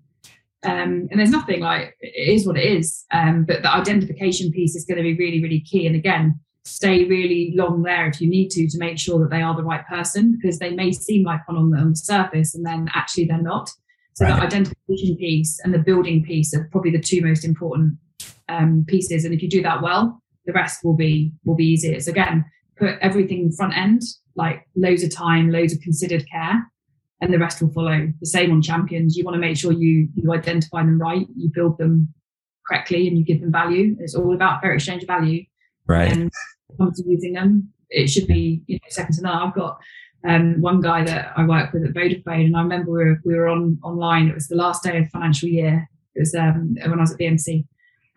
[0.64, 3.04] Um, and there's nothing like it is what it is.
[3.12, 5.86] Um, but the identification piece is going to be really, really key.
[5.86, 9.42] And again, stay really long there if you need to to make sure that they
[9.42, 12.56] are the right person because they may seem like one on the, on the surface
[12.56, 13.70] and then actually they're not.
[14.14, 14.36] So right.
[14.36, 17.98] the identification piece and the building piece are probably the two most important
[18.50, 19.26] um, pieces.
[19.26, 22.00] And if you do that well, the rest will be will be easier.
[22.00, 22.46] So again,
[22.78, 24.02] put everything front end,
[24.36, 26.70] like loads of time, loads of considered care,
[27.22, 28.12] and the rest will follow.
[28.20, 29.16] The same on champions.
[29.16, 32.14] You want to make sure you you identify them right, you build them
[32.68, 33.96] correctly, and you give them value.
[34.00, 35.44] It's all about fair exchange of value.
[35.88, 36.12] Right.
[36.12, 36.32] And
[36.78, 39.48] comes to using them, it should be you know second to none.
[39.48, 39.80] I've got
[40.28, 43.36] um, one guy that I work with at Vodafone, and I remember we were, we
[43.36, 44.30] were on online.
[44.30, 45.90] It was the last day of financial year.
[46.16, 47.66] It was um, when I was at BMC,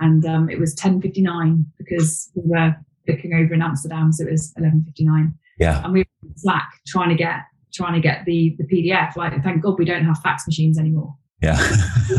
[0.01, 2.77] and um, it was 10.59 because we were
[3.09, 5.33] looking over in Amsterdam, so it was 11.59.
[5.59, 5.83] Yeah.
[5.83, 7.41] And we were Slack trying to get
[7.75, 9.17] trying to get the the PDF.
[9.17, 11.15] Like, thank God we don't have fax machines anymore.
[11.43, 11.55] Yeah.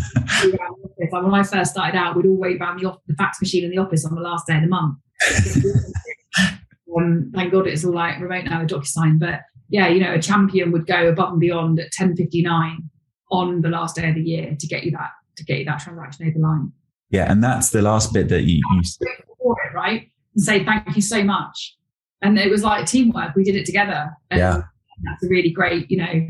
[0.44, 3.72] like when I first started out, we'd all wait around the, the fax machine in
[3.72, 4.98] the office on the last day of the month.
[6.98, 9.20] um, thank God it's all like remote now, a DocuSign.
[9.20, 12.78] But yeah, you know, a champion would go above and beyond at 10.59
[13.32, 15.80] on the last day of the year to get you that to get you that
[15.80, 16.72] transaction over the line.
[17.10, 18.82] Yeah, and that's the last bit that you, you
[19.38, 20.12] for it, right?
[20.36, 21.76] And say thank you so much.
[22.22, 23.36] And it was like teamwork.
[23.36, 24.10] We did it together.
[24.32, 24.62] And yeah,
[25.04, 26.28] that's a really great, you know,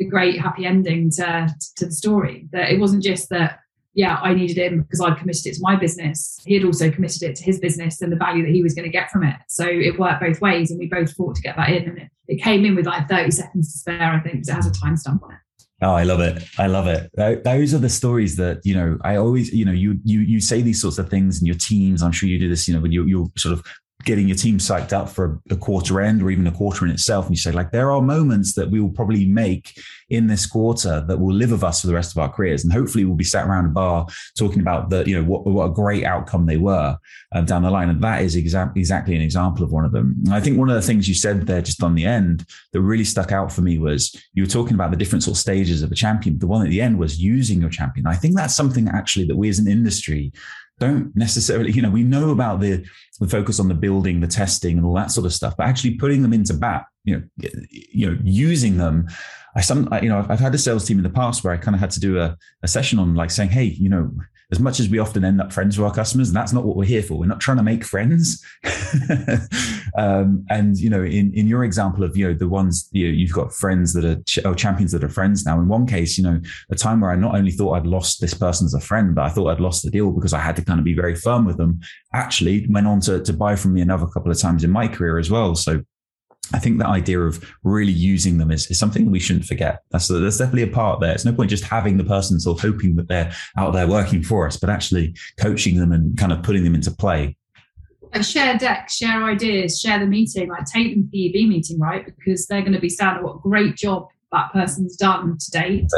[0.00, 2.48] a great happy ending to to the story.
[2.52, 3.60] That it wasn't just that
[3.94, 6.40] yeah, I needed him because I'd committed it to my business.
[6.44, 8.86] He had also committed it to his business and the value that he was going
[8.86, 9.36] to get from it.
[9.48, 11.88] So it worked both ways, and we both fought to get that in.
[11.88, 14.54] And it, it came in with like 30 seconds to spare, I think, because it
[14.54, 15.38] has a timestamp on it.
[15.82, 16.42] Oh, I love it.
[16.56, 17.10] I love it.
[17.44, 20.62] Those are the stories that, you know, I always, you know, you you you say
[20.62, 22.02] these sorts of things in your teams.
[22.02, 23.66] I'm sure you do this, you know, when you you're sort of
[24.04, 27.26] getting your team psyched up for a, quarter end or even a quarter in itself.
[27.26, 29.78] And you say, like, there are moments that we will probably make
[30.10, 32.64] in this quarter that will live with us for the rest of our careers.
[32.64, 34.06] And hopefully we'll be sat around a bar
[34.38, 36.96] talking about the, you know, what, what a great outcome they were
[37.32, 37.88] um, down the line.
[37.88, 40.16] And that is exactly exactly an example of one of them.
[40.24, 42.80] And I think one of the things you said there just on the end that
[42.80, 45.82] really stuck out for me was you were talking about the different sort of stages
[45.82, 46.38] of a champion.
[46.38, 48.06] The one at the end was using your champion.
[48.06, 50.32] I think that's something actually that we as an industry
[50.80, 52.84] don't necessarily, you know, we know about the
[53.20, 55.94] the focus on the building, the testing, and all that sort of stuff, but actually
[55.94, 59.08] putting them into bat, you know, you know, using them.
[59.56, 61.76] I some, you know, I've had a sales team in the past where I kind
[61.76, 64.10] of had to do a, a session on like saying, hey, you know,
[64.54, 66.76] as much as we often end up friends with our customers, and that's not what
[66.76, 67.18] we're here for.
[67.18, 68.44] We're not trying to make friends.
[69.98, 73.12] um, and you know, in in your example of you know the ones you know,
[73.12, 75.58] you've got friends that are ch- oh, champions that are friends now.
[75.58, 76.40] In one case, you know,
[76.70, 79.24] a time where I not only thought I'd lost this person as a friend, but
[79.24, 81.44] I thought I'd lost the deal because I had to kind of be very firm
[81.44, 81.80] with them.
[82.12, 85.18] Actually, went on to to buy from me another couple of times in my career
[85.18, 85.56] as well.
[85.56, 85.82] So
[86.52, 89.82] I think that idea of really using them is, is something we shouldn't forget.
[89.90, 91.12] That's, that's definitely a part there.
[91.12, 94.22] It's no point just having the person sort of hoping that they're out there working
[94.22, 97.36] for us, but actually coaching them and kind of putting them into play.
[98.12, 101.80] And share decks, share ideas, share the meeting, like take them to the EB meeting,
[101.80, 102.04] right?
[102.04, 105.90] Because they're going to be saying what a great job that person's done to date.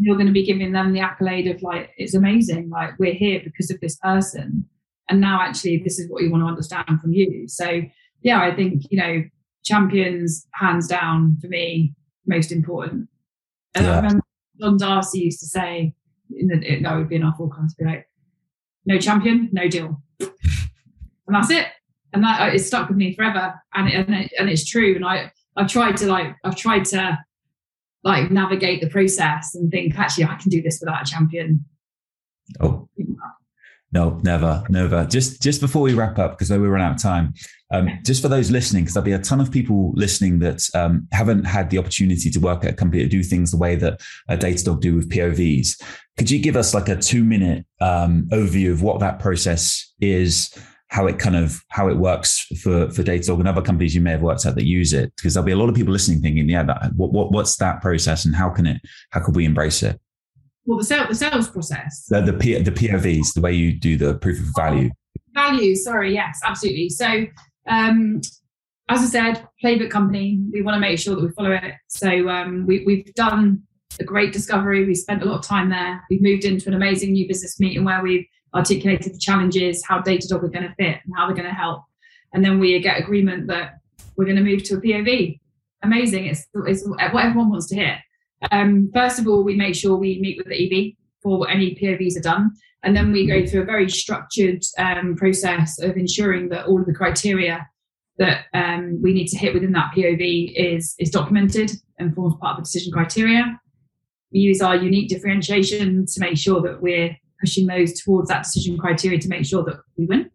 [0.00, 2.70] You're going to be giving them the accolade of like, it's amazing.
[2.70, 4.66] Like we're here because of this person.
[5.10, 7.48] And now actually this is what you want to understand from you.
[7.48, 7.82] So
[8.22, 9.24] yeah, I think, you know,
[9.64, 11.94] champions, hands down, for me,
[12.26, 13.08] most important.
[13.74, 13.92] And yeah.
[13.92, 14.24] I remember
[14.60, 15.94] John Darcy used to say,
[16.36, 18.08] in the, it, that would be in our forecast, be like,
[18.86, 20.02] no champion, no deal.
[20.20, 20.30] and
[21.28, 21.66] that's it.
[22.12, 23.54] And that uh, it stuck with me forever.
[23.74, 24.96] And it, and, it, and it's true.
[24.96, 27.18] And I, I've tried to like, I've tried to
[28.02, 31.64] like navigate the process and think, actually, I can do this without a champion.
[32.60, 32.88] Oh,
[33.90, 35.06] no, never, never.
[35.06, 37.32] Just just before we wrap up, because we run out of time,
[37.72, 41.08] um, just for those listening, because there'll be a ton of people listening that um,
[41.12, 44.00] haven't had the opportunity to work at a company to do things the way that
[44.28, 45.80] a Datadog do with POVs.
[46.18, 50.52] Could you give us like a two minute um, overview of what that process is,
[50.88, 54.10] how it kind of how it works for for Datadog and other companies you may
[54.10, 55.14] have worked at that use it?
[55.16, 57.80] Because there'll be a lot of people listening thinking, yeah, that, what, what what's that
[57.80, 58.82] process and how can it
[59.12, 59.98] how could we embrace it?
[60.68, 62.04] Well, the, sales, the sales process.
[62.10, 64.90] The, the, P, the POVs, the way you do the proof of value.
[65.32, 66.90] Value, sorry, yes, absolutely.
[66.90, 67.24] So,
[67.66, 68.20] um,
[68.90, 71.74] as I said, playbook company, we want to make sure that we follow it.
[71.88, 73.62] So, um, we, we've done
[73.98, 74.84] a great discovery.
[74.84, 76.04] We spent a lot of time there.
[76.10, 80.42] We've moved into an amazing new business meeting where we've articulated the challenges, how Datadog
[80.42, 81.82] are going to fit, and how they're going to help.
[82.34, 83.78] And then we get agreement that
[84.16, 85.40] we're going to move to a POV.
[85.82, 86.26] Amazing.
[86.26, 87.98] It's, it's what everyone wants to hear.
[88.50, 92.16] Um, first of all, we make sure we meet with the EB for any POVs
[92.16, 92.52] are done.
[92.82, 96.86] And then we go through a very structured um, process of ensuring that all of
[96.86, 97.66] the criteria
[98.18, 102.52] that um, we need to hit within that POV is, is documented and forms part
[102.52, 103.60] of the decision criteria.
[104.32, 108.76] We use our unique differentiation to make sure that we're pushing those towards that decision
[108.76, 110.30] criteria to make sure that we win.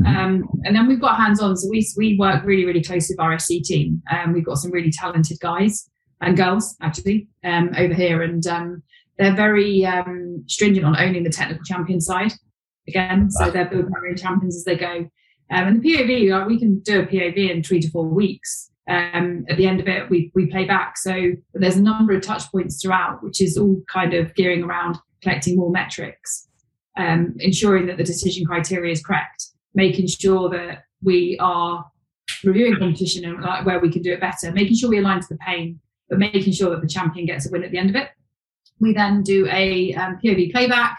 [0.00, 0.06] Mm-hmm.
[0.06, 1.56] Um, and then we've got hands on.
[1.56, 4.02] So we, we work really, really closely with our SC team.
[4.10, 5.88] Um, we've got some really talented guys
[6.20, 8.82] and girls actually um, over here, and um,
[9.18, 12.32] they're very um, stringent on owning the technical champion side
[12.88, 13.30] again.
[13.30, 15.08] So they're building their own champions as they go.
[15.50, 18.70] Um, and the POV, like, we can do a POV in three to four weeks.
[18.88, 20.96] Um, at the end of it, we we play back.
[20.96, 24.96] So there's a number of touch points throughout, which is all kind of gearing around
[25.22, 26.48] collecting more metrics,
[26.96, 31.84] um, ensuring that the decision criteria is correct, making sure that we are
[32.44, 35.26] reviewing competition and like where we can do it better, making sure we align to
[35.30, 37.96] the pain, but making sure that the champion gets a win at the end of
[37.96, 38.08] it.
[38.80, 40.98] We then do a um, POV playback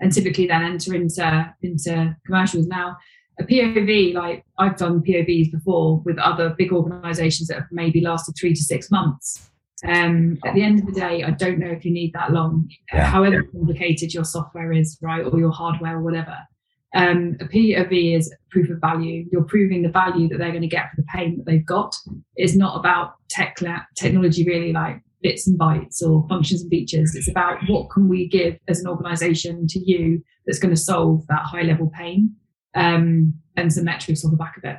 [0.00, 2.66] and typically then enter into, into commercials.
[2.66, 2.96] Now,
[3.38, 8.34] a POV, like I've done POVs before with other big organizations that have maybe lasted
[8.38, 9.50] three to six months.
[9.84, 12.70] Um, at the end of the day, I don't know if you need that long,
[12.92, 13.04] yeah.
[13.04, 16.36] however complicated your software is, right, or your hardware or whatever.
[16.96, 19.26] Um, a POV is proof of value.
[19.30, 21.94] You're proving the value that they're going to get for the pain that they've got.
[22.36, 23.58] It's not about tech
[23.96, 27.14] technology really like bits and bytes or functions and features.
[27.14, 31.26] It's about what can we give as an organization to you that's going to solve
[31.28, 32.34] that high level pain
[32.74, 34.78] um, and some metrics on the back of it.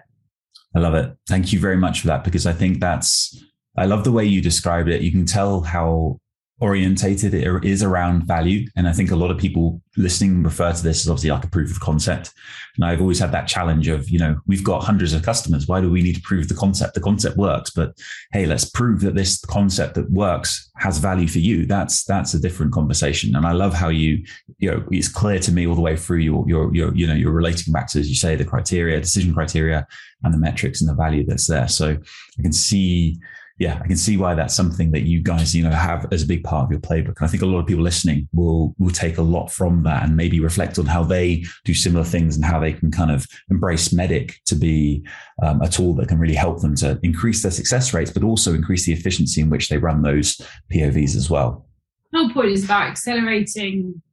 [0.76, 1.15] I love it.
[1.28, 3.43] Thank you very much for that because I think that's,
[3.78, 5.01] I love the way you described it.
[5.01, 6.20] You can tell how
[6.60, 8.68] orientated it is around value.
[8.76, 11.49] And i think a lot of people listening refer to this as obviously like a
[11.49, 12.34] proof of concept.
[12.76, 15.68] And i've always had that challenge of you know we've got hundreds of customers.
[15.68, 16.95] Why do we need to prove the concept?
[16.95, 17.97] The concept works but
[18.32, 21.66] hey let's prove that this concept that works has value for you.
[21.66, 23.36] That's that's a different conversation.
[23.36, 24.24] And i love how you
[24.58, 27.14] you know it's clear to me all the way through your your, your you know
[27.14, 29.86] you're relating back to as you say the criteria decision criteria
[30.24, 31.68] and the metrics and the value that's there.
[31.68, 31.97] So
[32.39, 33.20] i can see
[33.60, 36.28] yeah, I can see why that's something that you guys, you know, have as a
[36.28, 37.18] big part of your playbook.
[37.18, 40.03] And I think a lot of people listening will will take a lot from that
[40.03, 43.26] and maybe reflect on how they do similar things and how they can kind of
[43.49, 45.03] embrace MEDDIC to be
[45.43, 48.53] um, a tool that can really help them to increase their success rates, but also
[48.53, 50.39] increase the efficiency in which they run those
[50.72, 51.68] POVs as well.
[52.12, 54.03] The whole point is about accelerating,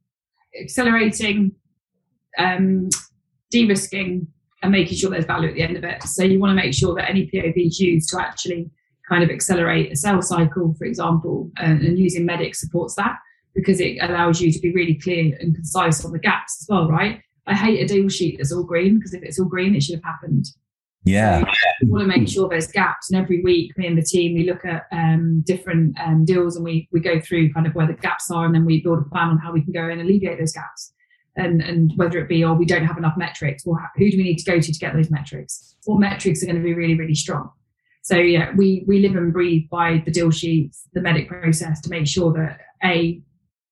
[0.59, 1.51] accelerating,
[2.39, 2.89] um,
[3.51, 4.27] de-risking,
[4.63, 6.01] and making sure there's value at the end of it.
[6.03, 8.71] So you want to make sure that any POV is used to actually
[9.09, 13.17] kind of accelerate a sales cycle, for example, and, and using MEDDIC supports that
[13.53, 16.89] because it allows you to be really clear and concise on the gaps as well,
[16.89, 17.21] right?
[17.47, 19.95] I hate a deal sheet that's all green because if it's all green, it should
[19.95, 20.45] have happened.
[21.05, 21.41] Yeah.
[21.41, 21.45] So
[21.83, 23.11] we want to make sure there's gaps.
[23.11, 26.65] And every week, me and the team, we look at um, different um, deals and
[26.65, 29.09] we, we go through kind of where the gaps are and then we build a
[29.09, 30.91] plan on how we can go and alleviate those gaps.
[31.37, 34.17] And, and whether it be, or oh, we don't have enough metrics, or who do
[34.17, 35.75] we need to go to to get those metrics?
[35.83, 37.51] What metrics are going to be really, really strong?
[38.05, 41.89] So yeah, we we live and breathe by the deal sheets, the MEDDIC process to
[41.89, 43.19] make sure that a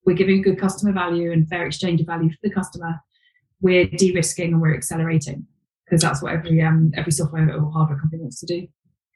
[0.07, 2.99] we're giving good customer value and fair exchange of value for the customer.
[3.61, 5.45] We're de-risking and we're accelerating
[5.85, 8.67] because that's what every um, every software or hardware company wants to do.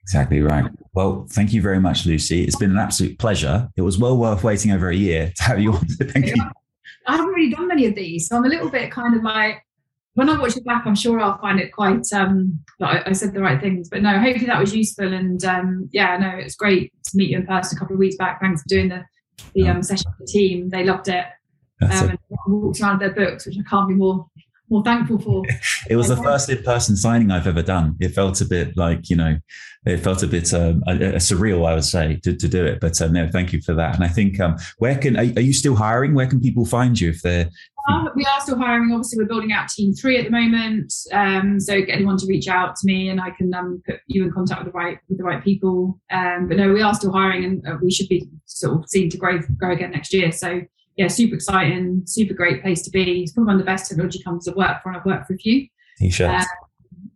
[0.04, 0.66] Exactly right.
[0.94, 2.44] Well, thank you very much, Lucy.
[2.44, 3.70] It's been an absolute pleasure.
[3.76, 5.88] It was well worth waiting over a year to have you on.
[5.88, 6.36] Thank you.
[7.08, 9.64] I haven't really done many of these, so I'm a little bit kind of like
[10.18, 12.12] when I watch it back, I'm sure I'll find it quite.
[12.12, 15.14] Um, I, I, said the right things, but no, hopefully that was useful.
[15.14, 18.16] And um, yeah, no, it's great to meet you in person a couple of weeks
[18.16, 18.42] back.
[18.42, 19.06] Thanks for doing the
[19.54, 20.70] the um, session with the team.
[20.70, 21.24] They loved it.
[21.84, 24.26] Um, and walked around their books, which I can't be more
[24.72, 25.44] more thankful for.
[25.90, 27.96] it was the first in-person signing I've ever done.
[28.00, 29.38] It felt a bit like you know,
[29.86, 32.80] it felt a bit um, a, a surreal, I would say, to, to do it.
[32.80, 33.94] But uh, no, thank you for that.
[33.94, 36.16] And I think um, where can are, are, you still hiring?
[36.16, 37.52] Where can people find you if they're
[37.88, 38.92] um, we are still hiring.
[38.92, 40.94] Obviously, we're building out team three at the moment.
[41.12, 44.24] Um, so get anyone to reach out to me, and I can um, put you
[44.24, 46.00] in contact with the right with the right people.
[46.12, 49.10] Um, but no, we are still hiring, and uh, we should be sort of seen
[49.10, 50.32] to grow grow again next year.
[50.32, 50.62] So
[50.98, 53.22] yeah, super exciting, super great place to be.
[53.22, 55.34] It's probably one of the best technology companies I've worked for, and I've worked for
[55.34, 55.68] a few.
[56.00, 56.44] T-shirts.
[56.44, 56.48] Um,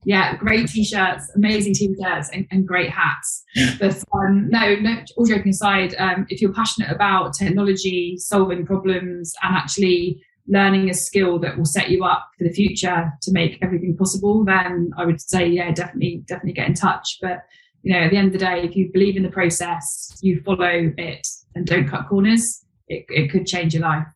[0.04, 3.44] yeah, great t-shirts, amazing t-shirts, and, and great hats.
[3.80, 9.34] But um, no, no, all joking aside, um, if you're passionate about technology, solving problems,
[9.44, 13.58] and actually learning a skill that will set you up for the future to make
[13.62, 17.18] everything possible, then I would say, yeah, definitely, definitely get in touch.
[17.22, 17.46] But
[17.84, 20.42] you know, at the end of the day, if you believe in the process, you
[20.42, 24.08] follow it and don't cut corners, it, it could change your life.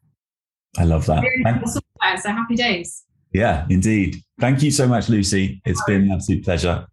[0.78, 1.24] I love that.
[2.22, 3.04] So happy days.
[3.34, 4.18] Yeah, indeed.
[4.40, 5.62] Thank you so much, Lucy.
[5.66, 6.86] It's been an absolute pleasure.